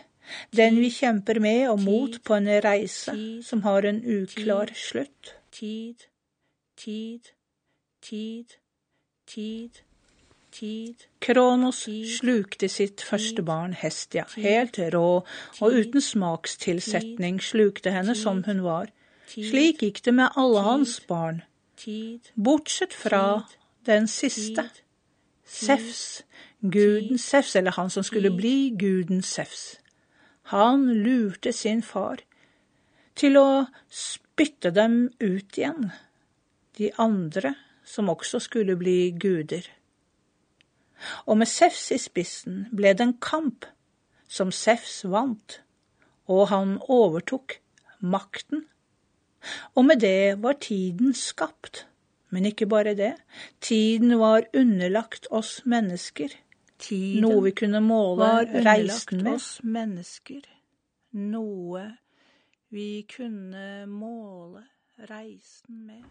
Den 0.56 0.76
vi 0.80 0.90
kjemper 0.92 1.40
med 1.40 1.68
og 1.70 1.80
mot 1.80 2.20
på 2.24 2.36
en 2.36 2.48
reise 2.64 3.14
som 3.42 3.62
har 3.62 3.88
en 3.88 4.02
uklar 4.04 4.72
slutt. 4.76 5.34
Tid, 5.52 6.08
tid, 6.76 7.32
tid, 8.02 8.58
tid. 9.26 9.84
Kronos 11.20 11.84
slukte 12.18 12.68
sitt 12.72 13.02
første 13.04 13.42
barn, 13.46 13.74
Hestia, 13.78 14.24
helt 14.36 14.78
rå 14.94 15.22
og 15.60 15.74
uten 15.80 16.02
smakstilsetning 16.02 17.40
slukte 17.42 17.92
henne 17.94 18.16
som 18.18 18.42
hun 18.46 18.62
var. 18.64 18.88
Slik 19.28 19.82
gikk 19.84 20.00
det 20.06 20.14
med 20.16 20.36
alle 20.40 20.62
hans 20.64 20.98
barn, 21.04 21.42
bortsett 22.34 22.94
fra 22.96 23.44
den 23.86 24.08
siste, 24.08 24.64
Sefs, 25.48 26.24
guden 26.60 27.18
Sefs, 27.18 27.56
eller 27.56 27.76
han 27.76 27.90
som 27.90 28.04
skulle 28.04 28.30
bli 28.30 28.70
guden 28.78 29.22
Sefs. 29.22 29.78
Han 30.52 30.86
lurte 31.04 31.52
sin 31.52 31.82
far 31.82 32.20
til 33.16 33.36
å 33.40 33.66
spytte 33.92 34.72
dem 34.72 35.10
ut 35.20 35.58
igjen, 35.58 35.90
de 36.78 36.92
andre 36.96 37.54
som 37.84 38.08
også 38.12 38.40
skulle 38.44 38.76
bli 38.80 39.10
guder. 39.12 39.64
Og 41.26 41.36
med 41.40 41.48
Sefs 41.48 41.90
i 41.92 42.00
spissen 42.00 42.66
ble 42.72 42.92
det 42.96 43.04
en 43.04 43.16
kamp 43.20 43.68
som 44.28 44.52
Sefs 44.52 45.02
vant, 45.04 45.60
og 46.28 46.48
han 46.52 46.76
overtok 46.88 47.58
makten 48.00 48.66
og 49.74 49.84
med 49.84 50.00
det 50.02 50.42
var 50.42 50.58
tiden 50.60 51.14
skapt. 51.14 51.86
Men 52.30 52.44
ikke 52.44 52.66
bare 52.68 52.94
det, 52.94 53.14
tiden 53.60 54.18
var 54.20 54.44
underlagt 54.56 55.26
oss 55.30 55.62
mennesker. 55.64 56.34
Tiden 56.78 57.24
noe 57.24 57.40
vi 57.46 57.54
kunne 57.56 57.80
måle 57.80 58.28
reisen 58.66 59.22
med. 59.24 59.38
Oss 59.38 59.60
mennesker. 59.64 60.44
Noe 61.16 61.86
vi 62.70 63.06
kunne 63.08 63.86
måle 63.88 64.66
reisen 65.08 65.86
med. 65.88 66.04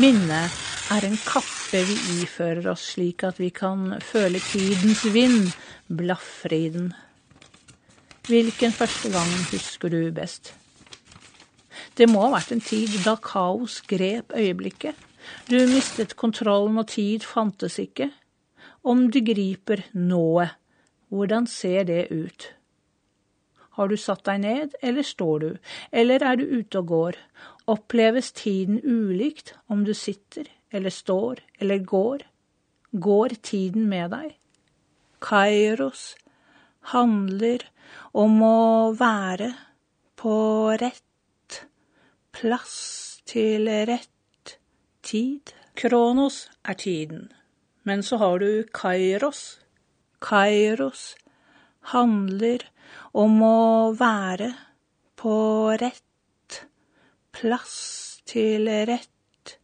Minnet 0.00 0.54
er 0.94 1.04
en 1.04 1.16
kappe 1.26 1.80
vi 1.84 1.94
ifører 2.22 2.70
oss 2.70 2.86
slik 2.94 3.20
at 3.28 3.36
vi 3.36 3.50
kan 3.52 3.98
føle 4.00 4.40
tidens 4.40 5.02
vind 5.12 5.50
blafre 5.92 6.56
i 6.56 6.70
den. 6.72 6.86
Hvilken 8.24 8.72
første 8.72 9.10
gang 9.12 9.34
husker 9.50 9.92
du 9.92 9.98
best? 10.16 10.54
Det 11.98 12.08
må 12.08 12.22
ha 12.24 12.30
vært 12.38 12.54
en 12.56 12.64
tid 12.64 12.94
da 13.04 13.18
kaos 13.20 13.82
grep 13.90 14.32
øyeblikket. 14.32 14.96
Du 15.50 15.58
mistet 15.68 16.16
kontrollen 16.16 16.80
og 16.80 16.88
tid 16.94 17.26
fantes 17.26 17.76
ikke. 17.82 18.08
Om 18.80 19.10
du 19.12 19.20
griper 19.20 19.84
nået, 19.92 20.56
hvordan 21.12 21.50
ser 21.50 21.84
det 21.90 22.06
ut? 22.08 22.48
Har 23.76 23.88
du 23.92 23.96
satt 24.00 24.24
deg 24.26 24.40
ned, 24.42 24.72
eller 24.82 25.04
står 25.06 25.38
du, 25.44 25.50
eller 25.92 26.24
er 26.24 26.40
du 26.40 26.48
ute 26.48 26.80
og 26.80 26.88
går? 26.88 27.20
Oppleves 27.70 28.32
tiden 28.34 28.80
ulikt 28.82 29.54
om 29.70 29.84
du 29.86 29.92
sitter, 29.94 30.48
eller 30.70 30.90
står, 30.90 31.42
eller 31.58 31.78
går? 31.78 32.24
Går 32.90 33.36
tiden 33.46 33.86
med 33.88 34.10
deg? 34.10 34.32
Kairos 35.22 36.16
handler 36.94 37.62
om 38.16 38.40
å 38.42 38.90
være 38.98 39.52
på 40.18 40.34
rett 40.80 41.60
plass 42.34 43.20
til 43.28 43.68
rett 43.68 44.56
tid. 45.06 45.54
Kronos 45.78 46.48
er 46.66 46.74
tiden, 46.74 47.28
men 47.86 48.02
så 48.02 48.18
har 48.20 48.42
du 48.42 48.66
Kairos. 48.74 49.60
Kairos 50.20 51.14
handler 51.94 52.66
om 53.16 53.38
å 53.44 53.92
være 53.96 54.52
på 55.20 55.36
rett 55.80 56.09
plass 57.40 58.20
til 58.28 58.68
rett 58.68 59.54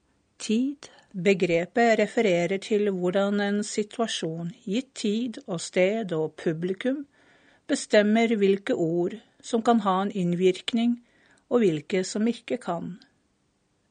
tid. 0.40 0.88
Begrepet 1.12 1.98
refererer 2.00 2.60
til 2.60 2.90
hvordan 2.92 3.40
en 3.40 3.62
situasjon, 3.64 4.50
gitt 4.64 4.92
tid 4.96 5.38
og 5.46 5.60
sted 5.64 6.12
og 6.12 6.34
publikum, 6.40 7.04
bestemmer 7.68 8.32
hvilke 8.36 8.76
ord 8.76 9.16
som 9.40 9.64
kan 9.64 9.80
ha 9.84 9.96
en 10.02 10.12
innvirkning, 10.12 10.98
og 11.48 11.62
hvilke 11.62 12.02
som 12.04 12.26
ikke 12.28 12.58
kan. 12.60 12.96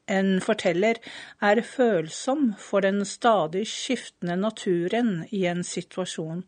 En 0.10 0.42
forteller 0.42 1.00
er 1.42 1.62
følsom 1.66 2.54
for 2.62 2.86
den 2.86 3.02
stadig 3.06 3.66
skiftende 3.70 4.38
naturen 4.38 5.28
i 5.32 5.46
en 5.50 5.64
situasjon, 5.66 6.44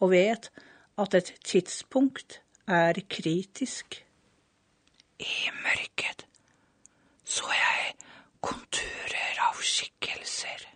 og 0.00 0.14
vet 0.14 0.50
at 1.00 1.16
et 1.20 1.34
tidspunkt 1.44 2.40
er 2.68 3.00
kritisk. 3.10 4.00
I 5.20 5.50
mørket 5.64 6.24
så 7.24 7.48
jeg 7.56 7.94
konturer 8.44 9.40
av 9.48 9.60
skikkelser. 9.64 10.68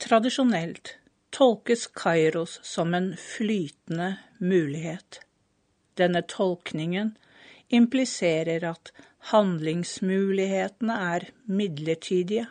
Tradisjonelt 0.00 0.94
tolkes 1.34 1.86
Kairos 1.94 2.58
som 2.66 2.94
en 2.94 3.12
flytende 3.18 4.14
mulighet. 4.38 5.20
Denne 5.98 6.22
tolkningen 6.22 7.14
impliserer 7.68 8.64
at 8.70 8.92
handlingsmulighetene 9.32 10.96
er 11.14 11.28
midlertidige. 11.46 12.46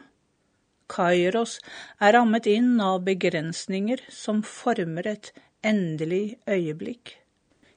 Kairos 0.89 1.57
er 2.01 2.15
rammet 2.17 2.47
inn 2.49 2.77
av 2.81 3.03
begrensninger 3.05 4.01
som 4.13 4.43
former 4.45 5.07
et 5.11 5.31
endelig 5.65 6.39
øyeblikk. 6.49 7.17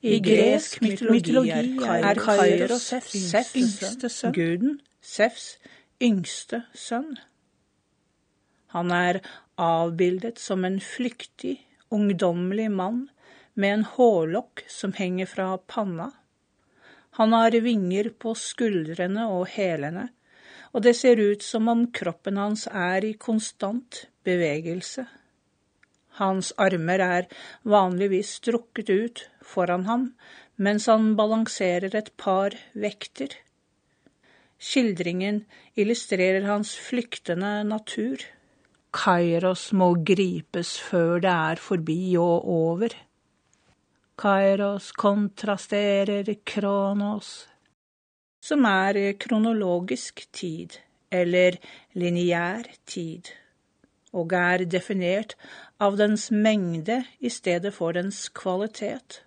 I 0.02 0.18
gresk 0.18 0.80
mytologi 0.82 1.76
er 1.94 2.18
Kairos 2.18 2.88
Sefs 2.90 3.52
yngste 3.54 4.08
sønn, 4.10 4.32
guden 4.34 4.72
Sefs 4.98 5.44
yngste 6.02 6.64
sønn. 6.74 7.20
Han 8.74 8.90
er 8.90 9.20
avbildet 9.62 10.42
som 10.42 10.66
en 10.66 10.80
flyktig, 10.82 11.60
ungdommelig 11.94 12.66
mann 12.74 13.04
med 13.54 13.76
en 13.76 13.86
hårlokk 13.92 14.64
som 14.66 14.96
henger 14.98 15.30
fra 15.30 15.48
panna. 15.70 16.10
Han 17.20 17.38
har 17.38 17.54
vinger 17.62 18.10
på 18.18 18.34
skuldrene 18.34 19.28
og 19.30 19.46
hælene, 19.54 20.08
og 20.72 20.82
det 20.82 20.96
ser 20.98 21.20
ut 21.22 21.46
som 21.46 21.70
om 21.70 21.86
kroppen 21.94 22.42
hans 22.42 22.66
er 22.66 23.06
i 23.06 23.12
konstant 23.12 24.06
bevegelse. 24.26 25.06
Hans 26.20 26.52
armer 26.60 27.00
er 27.04 27.28
vanligvis 27.64 28.36
strukket 28.40 28.90
ut 28.90 29.26
foran 29.54 29.86
ham 29.88 30.10
mens 30.62 30.86
han 30.86 31.14
balanserer 31.16 31.94
et 31.96 32.10
par 32.20 32.54
vekter. 32.74 33.32
Skildringen 34.62 35.42
illustrerer 35.74 36.44
hans 36.46 36.74
flyktende 36.78 37.62
natur. 37.66 38.22
Kairos 38.92 39.70
må 39.72 39.94
gripes 40.06 40.76
før 40.78 41.22
det 41.24 41.32
er 41.32 41.62
forbi 41.62 42.14
og 42.20 42.46
over. 42.56 42.94
Kairos 44.22 44.92
kontrasterer 44.92 46.28
Kronos, 46.46 47.30
som 48.44 48.66
er 48.68 49.16
kronologisk 49.18 50.26
tid, 50.36 50.76
eller 51.10 51.56
lineær 51.98 52.68
tid, 52.86 53.32
og 54.12 54.36
er 54.36 54.66
definert 54.68 55.34
av 55.82 55.96
dens 55.98 56.30
mengde 56.30 57.02
i 57.18 57.30
stedet 57.30 57.74
for 57.74 57.92
dens 57.96 58.28
kvalitet. 58.28 59.22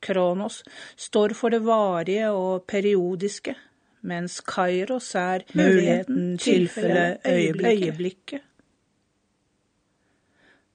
Kronos 0.00 0.62
står 0.96 1.32
for 1.38 1.54
det 1.54 1.62
varige 1.64 2.28
og 2.36 2.66
periodiske, 2.68 3.54
mens 4.06 4.42
Kairos 4.44 5.14
er 5.16 5.46
muligheten, 5.56 6.36
tilfellet, 6.38 7.24
øyeblikket. 7.24 8.44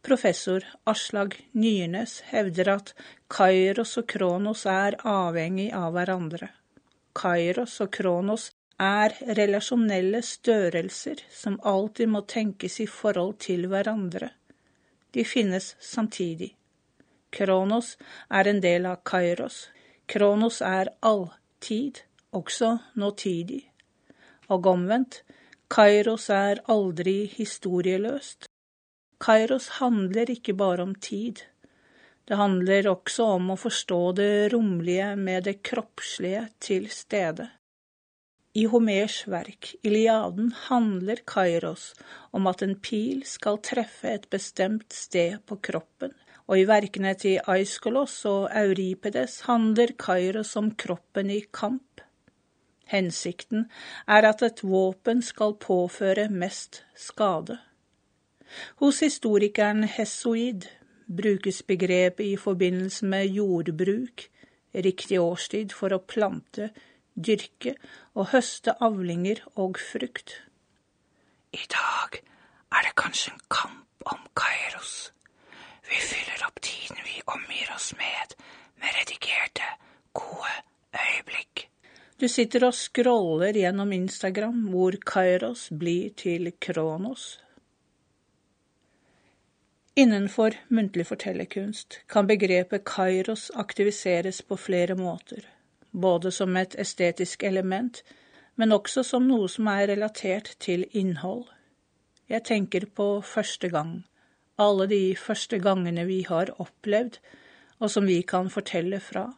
Professor 0.01 0.65
Aslag 0.89 1.37
Nyrnes 1.53 2.23
hevder 2.31 2.73
at 2.73 2.95
Kairos 3.29 3.93
og 4.01 4.07
Kronos 4.09 4.65
er 4.65 4.97
avhengig 5.05 5.69
av 5.77 5.93
hverandre. 5.93 6.49
Kairos 7.13 7.77
og 7.85 7.91
Kronos 7.93 8.49
er 8.81 9.13
relasjonelle 9.37 10.23
størrelser 10.25 11.21
som 11.29 11.59
alltid 11.61 12.09
må 12.09 12.25
tenkes 12.25 12.79
i 12.81 12.89
forhold 12.89 13.37
til 13.45 13.69
hverandre. 13.69 14.31
De 15.11 15.25
finnes 15.25 15.75
samtidig. 15.79 16.55
Kronos 17.31 17.97
er 18.29 18.47
en 18.47 18.61
del 18.61 18.85
av 18.85 19.01
Kairos. 19.07 19.69
Kronos 20.05 20.61
er 20.61 20.91
alltid, 20.99 22.03
også 22.31 22.77
nåtidig. 22.95 23.63
Og 24.51 24.67
omvendt, 24.67 25.21
Kairos 25.71 26.29
er 26.29 26.59
aldri 26.71 27.25
historieløst. 27.31 28.47
Kairos 29.21 29.67
handler 29.79 30.31
ikke 30.31 30.53
bare 30.57 30.83
om 30.83 30.95
tid. 30.95 31.43
Det 32.27 32.39
handler 32.39 32.89
også 32.91 33.27
om 33.37 33.53
å 33.53 33.59
forstå 33.59 34.01
det 34.19 34.33
romlige 34.53 35.15
med 35.15 35.47
det 35.47 35.61
kroppslige 35.63 36.47
til 36.59 36.89
stede. 36.91 37.47
I 38.53 38.65
Homers 38.67 39.21
verk 39.31 39.69
Iliaden 39.81 40.49
handler 40.67 41.21
Kairos 41.23 41.93
om 42.35 42.49
at 42.51 42.59
en 42.65 42.73
pil 42.83 43.21
skal 43.23 43.61
treffe 43.63 44.11
et 44.11 44.25
bestemt 44.33 44.91
sted 44.91 45.37
på 45.47 45.55
kroppen, 45.63 46.11
og 46.51 46.59
i 46.59 46.65
verkene 46.67 47.13
til 47.15 47.39
Aiskolos 47.47 48.17
og 48.27 48.49
Euripedes 48.51 49.37
handler 49.47 49.95
Kairos 49.95 50.51
om 50.59 50.67
kroppen 50.75 51.31
i 51.31 51.39
kamp. 51.47 52.03
Hensikten 52.91 53.69
er 54.03 54.27
at 54.27 54.43
et 54.43 54.59
våpen 54.67 55.23
skal 55.23 55.55
påføre 55.55 56.27
mest 56.27 56.83
skade. 56.91 57.55
Hos 58.83 58.99
historikeren 58.99 59.85
Hessoid 59.87 60.67
brukes 61.07 61.63
begrepet 61.63 62.33
i 62.33 62.35
forbindelse 62.35 63.07
med 63.07 63.31
jordbruk, 63.31 64.27
riktig 64.75 65.23
årstid 65.23 65.71
for 65.71 65.95
å 65.95 66.03
plante, 66.03 66.73
dyrke 67.15 67.75
og 68.15 68.31
høste 68.33 68.75
avlinger 68.83 69.43
og 69.55 69.79
frukt. 69.79 70.37
I 71.53 71.63
dag 71.71 72.21
er 72.71 72.87
det 72.87 72.95
kanskje 72.99 73.33
en 73.33 73.43
kamp 73.51 74.07
om 74.13 74.23
Kairos. 74.37 75.11
Vi 75.89 75.99
fyller 75.99 76.47
opp 76.47 76.61
tiden 76.63 77.01
vi 77.03 77.21
omgir 77.25 77.73
oss 77.75 77.91
med, 77.99 78.35
med 78.79 78.95
redigerte, 79.01 79.67
gode 80.13 80.55
øyeblikk. 80.95 81.67
Du 82.21 82.27
sitter 82.27 82.67
og 82.67 82.77
scroller 82.77 83.57
gjennom 83.57 83.91
Instagram, 83.91 84.67
hvor 84.71 84.95
Kairos 85.05 85.69
blir 85.73 86.13
til 86.15 86.53
Kronos, 86.61 87.39
Innenfor 89.95 90.55
muntlig 90.71 91.03
fortellerkunst 91.03 91.97
kan 92.07 92.27
begrepet 92.27 92.85
kairos 92.87 93.49
aktiviseres 93.59 94.39
på 94.41 94.55
flere 94.55 94.95
måter, 94.95 95.43
både 95.91 96.31
som 96.31 96.57
et 96.57 96.75
estetisk 96.79 97.43
element, 97.43 98.03
men 98.55 98.71
også 98.71 99.03
som 99.03 99.27
noe 99.27 99.49
som 99.49 99.67
er 99.67 99.87
relatert 99.91 100.55
til 100.59 100.85
innhold. 100.91 101.45
Jeg 102.29 102.43
tenker 102.47 102.85
på 102.95 103.21
første 103.21 103.69
gang, 103.69 104.01
alle 104.57 104.87
de 104.87 105.15
første 105.15 105.59
gangene 105.59 106.05
vi 106.05 106.21
har 106.27 106.53
opplevd, 106.59 107.17
og 107.79 107.89
som 107.91 108.05
vi 108.07 108.21
kan 108.21 108.49
fortelle 108.49 108.99
fra, 108.99 109.31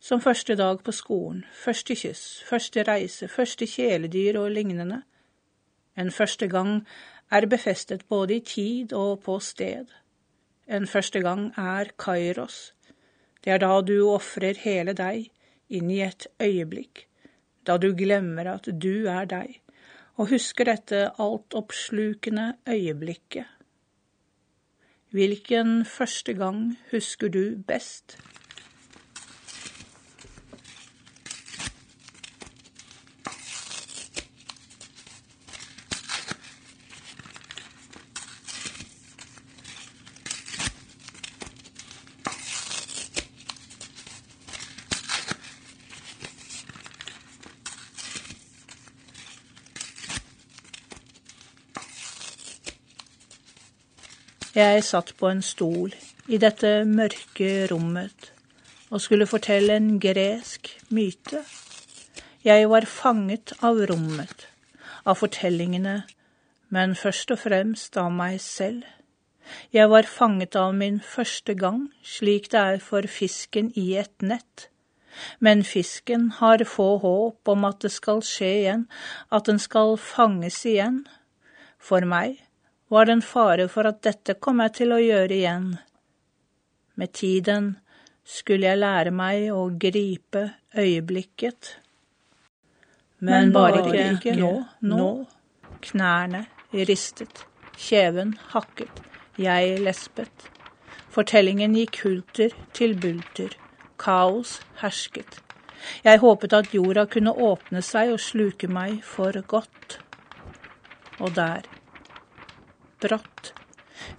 som 0.00 0.20
første 0.20 0.54
dag 0.56 0.82
på 0.82 0.92
skolen, 0.92 1.44
første 1.54 1.94
kyss, 1.94 2.42
første 2.46 2.82
reise, 2.82 3.28
første 3.28 3.66
kjæledyr 3.66 4.38
og 4.38 4.50
lignende. 4.50 5.02
En 5.98 6.10
første 6.10 6.48
gang 6.48 6.86
er 7.30 7.46
befestet 7.46 8.06
både 8.08 8.36
i 8.36 8.40
tid 8.40 8.92
og 8.92 9.20
på 9.22 9.38
sted. 9.40 9.86
En 10.68 10.86
første 10.86 11.20
gang 11.20 11.52
er 11.58 11.92
kairos. 11.98 12.74
Det 13.44 13.52
er 13.52 13.58
da 13.58 13.80
du 13.80 14.08
ofrer 14.08 14.58
hele 14.58 14.92
deg 14.92 15.30
inn 15.72 15.90
i 15.90 16.02
et 16.04 16.28
øyeblikk, 16.42 17.06
da 17.66 17.78
du 17.80 17.92
glemmer 17.96 18.50
at 18.54 18.68
du 18.84 19.08
er 19.10 19.26
deg, 19.30 19.58
og 20.20 20.32
husker 20.34 20.68
dette 20.68 21.06
altoppslukende 21.22 22.52
øyeblikket. 22.68 23.48
Hvilken 25.12 25.84
første 25.84 26.32
gang 26.36 26.78
husker 26.92 27.28
du 27.28 27.56
best? 27.68 28.16
Jeg 54.62 54.82
satt 54.86 55.08
på 55.18 55.26
en 55.26 55.40
stol 55.42 55.94
i 56.30 56.38
dette 56.38 56.68
mørke 56.86 57.46
rommet 57.70 58.28
og 58.92 59.00
skulle 59.02 59.26
fortelle 59.26 59.74
en 59.74 59.96
gresk 59.98 60.68
myte. 60.94 61.40
Jeg 62.46 62.68
var 62.70 62.86
fanget 62.86 63.54
av 63.64 63.80
rommet, 63.90 64.44
av 65.08 65.18
fortellingene, 65.18 66.02
men 66.68 66.94
først 67.00 67.32
og 67.34 67.40
fremst 67.42 67.98
av 67.98 68.12
meg 68.14 68.38
selv. 68.44 68.84
Jeg 69.74 69.90
var 69.90 70.06
fanget 70.06 70.54
av 70.60 70.76
min 70.78 71.00
første 71.00 71.56
gang, 71.58 71.88
slik 72.04 72.52
det 72.52 72.60
er 72.60 72.78
for 72.84 73.08
fisken 73.16 73.72
i 73.74 73.88
et 74.04 74.14
nett. 74.22 74.68
Men 75.40 75.66
fisken 75.66 76.30
har 76.38 76.62
få 76.68 77.00
håp 77.02 77.54
om 77.56 77.66
at 77.66 77.82
det 77.82 77.90
skal 77.96 78.22
skje 78.22 78.54
igjen, 78.60 78.86
at 79.32 79.50
den 79.50 79.58
skal 79.58 79.96
fanges 79.98 80.62
igjen. 80.68 81.02
For 81.82 82.06
meg 82.06 82.38
var 82.92 83.08
det 83.08 83.12
en 83.16 83.24
fare 83.24 83.68
for 83.72 83.88
at 83.88 84.02
dette 84.04 84.36
kom 84.36 84.60
jeg 84.60 84.74
til 84.82 84.92
å 84.92 85.00
gjøre 85.00 85.36
igjen. 85.38 85.68
Med 87.00 87.12
tiden 87.16 87.70
skulle 88.28 88.68
jeg 88.68 88.82
lære 88.82 89.14
meg 89.16 89.48
å 89.54 89.64
gripe 89.80 90.42
øyeblikket. 90.76 91.76
Men, 93.22 93.48
Men 93.48 93.54
bare 93.54 93.80
ikke, 93.80 94.04
ikke 94.18 94.36
nå, 94.36 94.52
nå. 94.92 95.08
Knærne 95.82 96.44
ristet, 96.72 97.46
kjeven 97.76 98.36
hakket, 98.52 99.02
jeg 99.40 99.80
lespet. 99.82 100.48
Fortellingen 101.12 101.74
gikk 101.76 102.02
hulter 102.04 102.54
til 102.76 102.94
bulter, 103.00 103.56
kaos 104.00 104.60
hersket. 104.80 105.40
Jeg 106.04 106.20
håpet 106.22 106.54
at 106.56 106.74
jorda 106.74 107.08
kunne 107.10 107.34
åpne 107.34 107.82
seg 107.84 108.14
og 108.14 108.20
sluke 108.22 108.68
meg 108.70 109.00
for 109.04 109.36
godt. 109.48 109.98
Og 111.20 111.34
der, 111.36 111.66
brått 113.02 113.52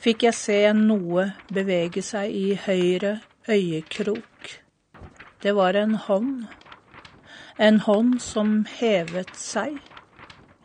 fikk 0.04 0.26
jeg 0.28 0.38
se 0.38 0.60
noe 0.78 1.30
bevege 1.54 2.04
seg 2.06 2.32
i 2.36 2.56
høyre 2.66 3.18
øyekrok. 3.50 4.52
Det 5.44 5.56
var 5.56 5.76
en 5.80 5.96
hånd. 5.96 6.46
En 7.60 7.80
hånd 7.86 8.20
som 8.24 8.64
hevet 8.80 9.36
seg. 9.38 9.78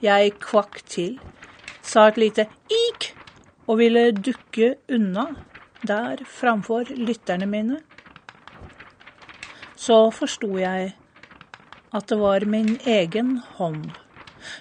Jeg 0.03 0.37
kvakk 0.43 0.81
til, 0.87 1.19
sa 1.83 2.09
et 2.09 2.21
lite 2.21 2.47
ik 2.71 3.13
og 3.67 3.81
ville 3.81 4.11
dukke 4.13 4.77
unna 4.89 5.27
der 5.83 6.23
framfor 6.25 6.91
lytterne 6.95 7.47
mine. 7.47 7.81
Så 9.77 10.11
forsto 10.15 10.57
jeg 10.59 10.95
at 11.95 12.09
det 12.09 12.19
var 12.21 12.45
min 12.45 12.77
egen 12.87 13.39
hånd 13.59 13.91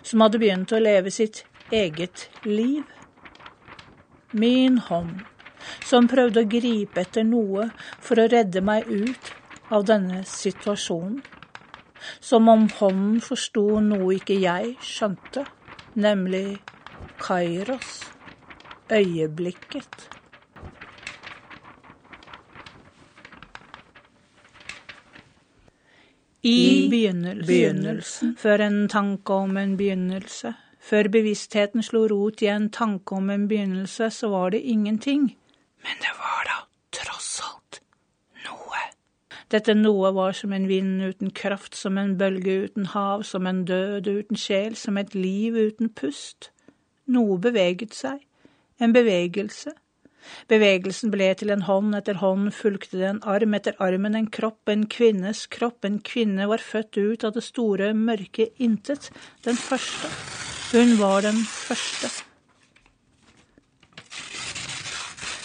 som 0.01 0.21
hadde 0.23 0.39
begynt 0.41 0.73
å 0.73 0.81
leve 0.81 1.11
sitt 1.13 1.43
eget 1.71 2.29
liv. 2.43 2.83
Min 4.37 4.77
hånd 4.89 5.25
som 5.81 6.07
prøvde 6.09 6.43
å 6.43 6.49
gripe 6.49 7.01
etter 7.01 7.25
noe 7.25 7.71
for 8.03 8.21
å 8.21 8.27
redde 8.29 8.61
meg 8.61 8.85
ut 8.85 9.33
av 9.73 9.87
denne 9.89 10.21
situasjonen. 10.29 11.23
Som 12.21 12.49
om 12.51 12.67
hånden 12.77 13.17
forsto 13.25 13.79
noe 13.81 14.19
ikke 14.19 14.37
jeg 14.37 14.75
skjønte, 14.85 15.47
nemlig 15.97 16.59
Kairos, 17.17 18.11
øyeblikket. 18.93 20.11
I 26.45 26.85
begynnelsen, 26.91 27.47
begynnelsen, 27.49 28.35
før 28.37 28.67
en 28.67 28.83
tanke 28.93 29.41
om 29.41 29.57
en 29.57 29.73
begynnelse, 29.79 30.53
før 30.87 31.09
bevisstheten 31.11 31.83
slo 31.83 32.05
rot 32.07 32.41
i 32.45 32.49
en 32.51 32.69
tanke 32.73 33.15
om 33.15 33.29
en 33.29 33.47
begynnelse, 33.49 34.09
så 34.11 34.29
var 34.31 34.53
det 34.55 34.61
ingenting. 34.63 35.33
Men 35.83 36.03
det 36.03 36.13
var 36.19 36.45
da 36.47 36.59
tross 36.95 37.31
alt 37.43 37.81
noe. 38.45 38.83
Dette 39.51 39.75
noe 39.75 40.13
var 40.15 40.35
som 40.37 40.53
en 40.55 40.67
vind 40.67 41.01
uten 41.03 41.31
kraft, 41.31 41.75
som 41.75 41.97
en 41.97 42.15
bølge 42.19 42.59
uten 42.67 42.91
hav, 42.93 43.23
som 43.23 43.47
en 43.47 43.65
død 43.65 44.07
uten 44.07 44.39
sjel, 44.39 44.75
som 44.75 44.97
et 44.97 45.15
liv 45.15 45.55
uten 45.57 45.91
pust. 45.91 46.51
Noe 47.07 47.37
beveget 47.39 47.95
seg, 47.95 48.23
en 48.79 48.95
bevegelse. 48.95 49.75
Bevegelsen 50.51 51.11
ble 51.11 51.29
til 51.39 51.53
en 51.53 51.63
hånd, 51.67 51.95
etter 51.95 52.19
hånd 52.19 52.51
fulgte 52.55 52.99
det 52.99 53.07
en 53.11 53.21
arm, 53.35 53.55
etter 53.55 53.77
armen 53.83 54.17
en 54.19 54.27
kropp, 54.27 54.67
en 54.71 54.83
kvinnes 54.91 55.45
kropp, 55.51 55.87
en 55.87 56.01
kvinne 56.03 56.49
var 56.51 56.63
født 56.63 56.99
ut 56.99 57.23
av 57.27 57.37
det 57.37 57.45
store, 57.47 57.93
mørke 57.95 58.51
intet, 58.59 59.11
den 59.47 59.55
første. 59.55 60.11
Hun 60.71 60.97
var 60.99 61.21
den 61.23 61.45
første. 61.45 62.09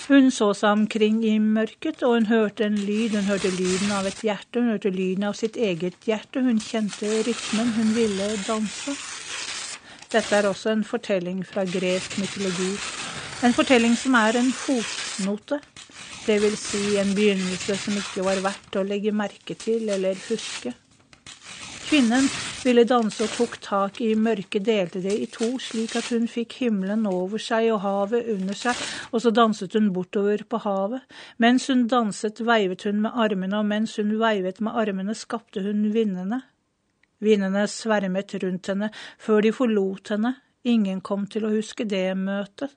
Hun 0.08 0.32
så 0.34 0.48
seg 0.58 0.74
omkring 0.74 1.20
i 1.24 1.36
mørket, 1.38 2.02
og 2.02 2.16
hun 2.16 2.26
hørte 2.26 2.66
en 2.66 2.74
lyd. 2.74 3.14
Hun 3.14 3.28
hørte 3.30 3.52
lyden 3.54 3.94
av 3.94 4.08
et 4.10 4.24
hjerte, 4.26 4.58
hun 4.58 4.72
hørte 4.74 4.90
lyden 4.90 5.28
av 5.28 5.38
sitt 5.38 5.54
eget 5.54 6.08
hjerte. 6.08 6.42
Hun 6.42 6.58
kjente 6.58 7.12
rytmen, 7.28 7.70
hun 7.78 7.94
ville 7.94 8.32
danse. 8.48 8.96
Dette 10.12 10.36
er 10.36 10.50
også 10.50 10.74
en 10.74 10.84
fortelling 10.84 11.40
fra 11.46 11.62
gresk 11.70 12.18
mytologi. 12.18 12.72
En 13.46 13.54
fortelling 13.54 13.94
som 13.96 14.18
er 14.18 14.42
en 14.42 14.50
fotnote, 14.52 15.62
vil 16.26 16.58
si 16.58 16.96
en 16.98 17.14
begynnelse 17.14 17.78
som 17.78 17.96
ikke 17.98 18.26
var 18.26 18.42
verdt 18.42 18.78
å 18.78 18.84
legge 18.86 19.14
merke 19.14 19.54
til 19.54 19.88
eller 19.90 20.18
huske. 20.28 20.74
Kvinnen 21.92 22.24
ville 22.64 22.86
danse 22.88 23.20
og 23.26 23.34
tok 23.36 23.58
tak 23.60 23.98
i 24.00 24.14
mørket, 24.16 24.62
delte 24.64 25.02
det 25.04 25.12
i 25.12 25.26
to, 25.28 25.50
slik 25.60 25.92
at 26.00 26.06
hun 26.08 26.24
fikk 26.24 26.54
himmelen 26.62 27.02
over 27.04 27.36
seg 27.36 27.66
og 27.74 27.82
havet 27.82 28.30
under 28.32 28.56
seg, 28.56 28.78
og 29.12 29.20
så 29.20 29.32
danset 29.36 29.76
hun 29.76 29.90
bortover 29.92 30.40
på 30.48 30.62
havet. 30.64 31.04
Mens 31.36 31.68
hun 31.68 31.82
danset, 31.92 32.40
veivet 32.48 32.86
hun 32.88 33.02
med 33.04 33.12
armene, 33.12 33.60
og 33.60 33.68
mens 33.68 33.98
hun 34.00 34.14
veivet 34.22 34.62
med 34.64 34.72
armene, 34.72 35.12
skapte 35.12 35.60
hun 35.66 35.90
vindene. 35.92 36.40
Vindene 37.20 37.66
svermet 37.68 38.38
rundt 38.40 38.72
henne 38.72 38.88
før 39.20 39.44
de 39.44 39.52
forlot 39.52 40.14
henne, 40.14 40.38
ingen 40.64 41.04
kom 41.04 41.28
til 41.28 41.44
å 41.44 41.52
huske 41.58 41.84
det 41.84 42.06
møtet. 42.16 42.72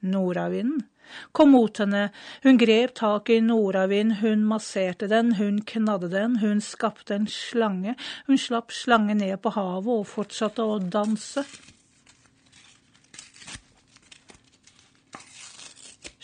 Nordavinden 0.00 0.86
kom 1.32 1.50
mot 1.50 1.78
henne, 1.78 2.08
hun 2.42 2.58
grep 2.58 2.94
tak 2.98 3.30
i 3.30 3.40
nordavinden, 3.40 4.16
hun 4.20 4.44
masserte 4.46 5.08
den, 5.10 5.34
hun 5.38 5.62
knadde 5.66 6.10
den, 6.12 6.38
hun 6.42 6.60
skapte 6.60 7.14
en 7.14 7.26
slange, 7.26 7.96
hun 8.26 8.38
slapp 8.38 8.72
slangen 8.72 9.20
ned 9.22 9.36
på 9.42 9.54
havet 9.56 9.92
og 10.00 10.06
fortsatte 10.06 10.64
å 10.64 10.78
danse. 10.78 11.44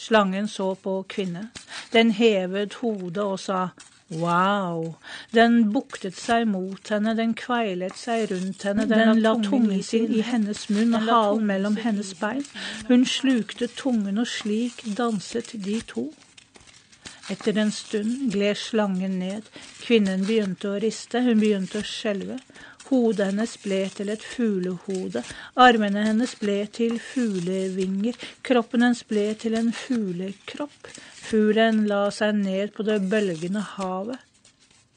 Slangen 0.07 0.47
så 0.49 0.75
på 0.79 1.01
kvinne. 1.11 1.49
Den 1.91 2.12
hevet 2.15 2.79
hodet 2.83 3.25
og 3.25 3.41
sa 3.43 3.71
Wow! 4.09 4.95
Den 5.35 5.73
buktet 5.75 6.14
seg 6.14 6.45
mot 6.47 6.92
henne, 6.95 7.16
den 7.19 7.33
kveilet 7.35 7.97
seg 7.99 8.29
rundt 8.31 8.62
henne, 8.62 8.85
den 8.87 9.19
la 9.25 9.33
tungen 9.42 9.83
sin 9.83 10.12
i 10.14 10.23
hennes 10.23 10.69
munn 10.71 10.95
og 10.95 11.09
halen 11.09 11.49
mellom 11.49 11.81
hennes 11.83 12.12
bein. 12.21 12.45
Hun 12.87 13.03
slukte 13.03 13.66
tungen, 13.66 14.23
og 14.23 14.31
slik 14.31 14.85
danset 14.99 15.57
de 15.66 15.81
to. 15.90 16.07
Etter 17.35 17.59
en 17.59 17.73
stund 17.75 18.31
gled 18.31 18.55
slangen 18.61 19.19
ned, 19.19 19.51
kvinnen 19.83 20.23
begynte 20.29 20.71
å 20.71 20.79
riste, 20.79 21.25
hun 21.27 21.42
begynte 21.42 21.83
å 21.83 21.87
skjelve. 21.87 22.38
Hodet 22.87 23.33
hennes 23.33 23.57
ble 23.59 23.81
til 23.90 24.12
et 24.14 24.23
fuglehode, 24.23 25.25
armene 25.59 26.05
hennes 26.07 26.37
ble 26.38 26.61
til 26.71 27.01
fuglevinger, 27.03 28.14
kroppen 28.47 28.87
hennes 28.87 29.03
ble 29.11 29.33
til 29.42 29.59
en 29.59 29.73
fuglekropp. 29.75 30.92
Fuglen 31.27 31.87
la 31.91 32.05
seg 32.15 32.37
ned 32.39 32.71
på 32.77 32.85
det 32.87 33.01
bølgende 33.11 33.62
havet. 33.77 34.21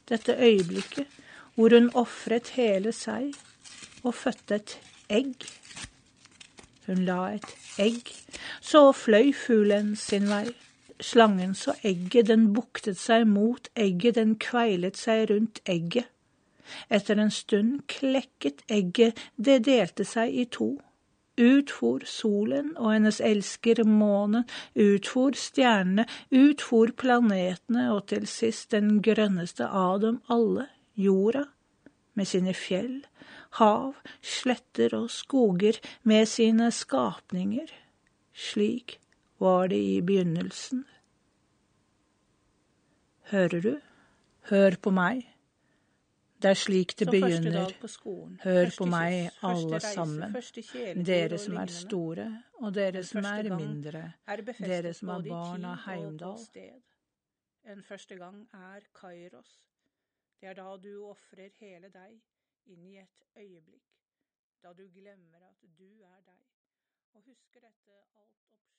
Dette 0.10 0.36
øyeblikket 0.38 1.08
hvor 1.56 1.74
hun 1.74 1.90
ofret 1.98 2.52
hele 2.56 2.92
seg 2.94 3.34
og 4.04 4.14
fødte 4.16 4.56
et 4.56 4.76
egg. 5.10 5.48
Hun 6.86 7.02
la 7.08 7.34
et 7.34 7.50
egg, 7.82 8.12
så 8.62 8.92
fløy 8.96 9.34
fuglen 9.34 9.96
sin 9.96 10.30
vei. 10.30 10.48
Slangen 11.02 11.56
så 11.56 11.74
egget, 11.84 12.28
den 12.28 12.54
buktet 12.54 13.00
seg 13.00 13.26
mot 13.28 13.68
egget, 13.76 14.16
den 14.16 14.36
kveilet 14.40 14.98
seg 14.98 15.30
rundt 15.32 15.62
egget. 15.66 16.08
Etter 16.90 17.18
en 17.18 17.32
stund 17.34 17.82
klekket 17.90 18.62
egget, 18.70 19.18
det 19.36 19.64
delte 19.66 20.06
seg 20.06 20.34
i 20.34 20.46
to. 20.46 20.76
Ut 21.40 21.72
for 21.72 22.04
solen 22.04 22.74
og 22.76 22.92
hennes 22.92 23.22
elsker 23.24 23.80
månen, 23.88 24.44
utfor 24.76 25.38
stjernene, 25.40 26.04
utfor 26.36 26.92
planetene, 27.00 27.86
og 27.94 28.10
til 28.12 28.28
sist 28.28 28.74
den 28.76 29.00
grønneste 29.06 29.68
av 29.68 30.02
dem 30.04 30.20
alle, 30.28 30.68
jorda, 31.00 31.46
med 32.20 32.28
sine 32.28 32.54
fjell, 32.58 33.06
hav, 33.62 33.96
sletter 34.20 34.98
og 34.98 35.08
skoger, 35.16 35.80
med 36.04 36.28
sine 36.28 36.72
skapninger. 36.76 37.72
Slik 38.36 39.00
var 39.40 39.72
det 39.72 39.80
i 39.80 40.00
begynnelsen. 40.04 40.84
Hører 43.32 43.62
du? 43.62 43.76
Hør 44.50 44.76
på 44.82 44.92
meg. 44.92 45.28
Det 46.42 46.50
er 46.50 46.54
slik 46.56 46.94
det 47.00 47.08
begynner. 47.12 47.74
Hør 48.44 48.70
på 48.78 48.86
meg, 48.88 49.32
alle 49.44 49.80
sammen. 49.84 50.36
Dere 51.06 51.38
som 51.38 51.58
er 51.60 51.74
store, 51.74 52.28
og 52.64 52.74
dere 52.76 53.04
som 53.04 53.26
er 53.28 53.50
mindre. 53.56 54.04
Dere 54.60 54.94
som 54.94 55.12
er 55.18 55.26
barn 55.28 55.66
av 55.68 55.82
Heimdal. 55.88 56.40
En 57.74 57.84
første 57.84 58.16
gang 58.16 58.48
er 58.54 58.88
Kairos. 58.96 59.52
Det 60.40 60.50
er 60.50 60.56
da 60.56 60.78
du 60.80 60.94
ofrer 61.10 61.52
hele 61.60 61.92
deg 61.92 62.16
inn 62.72 62.86
i 62.88 62.96
et 63.02 63.26
øyeblikk. 63.36 63.90
Da 64.64 64.72
du 64.74 64.86
glemmer 64.96 65.44
at 65.50 65.68
du 65.78 65.90
er 66.04 66.22
deg, 66.24 66.46
og 67.14 67.24
husker 67.28 67.60
dette 67.68 68.00
alt 68.16 68.16
oppslukt. 68.24 68.79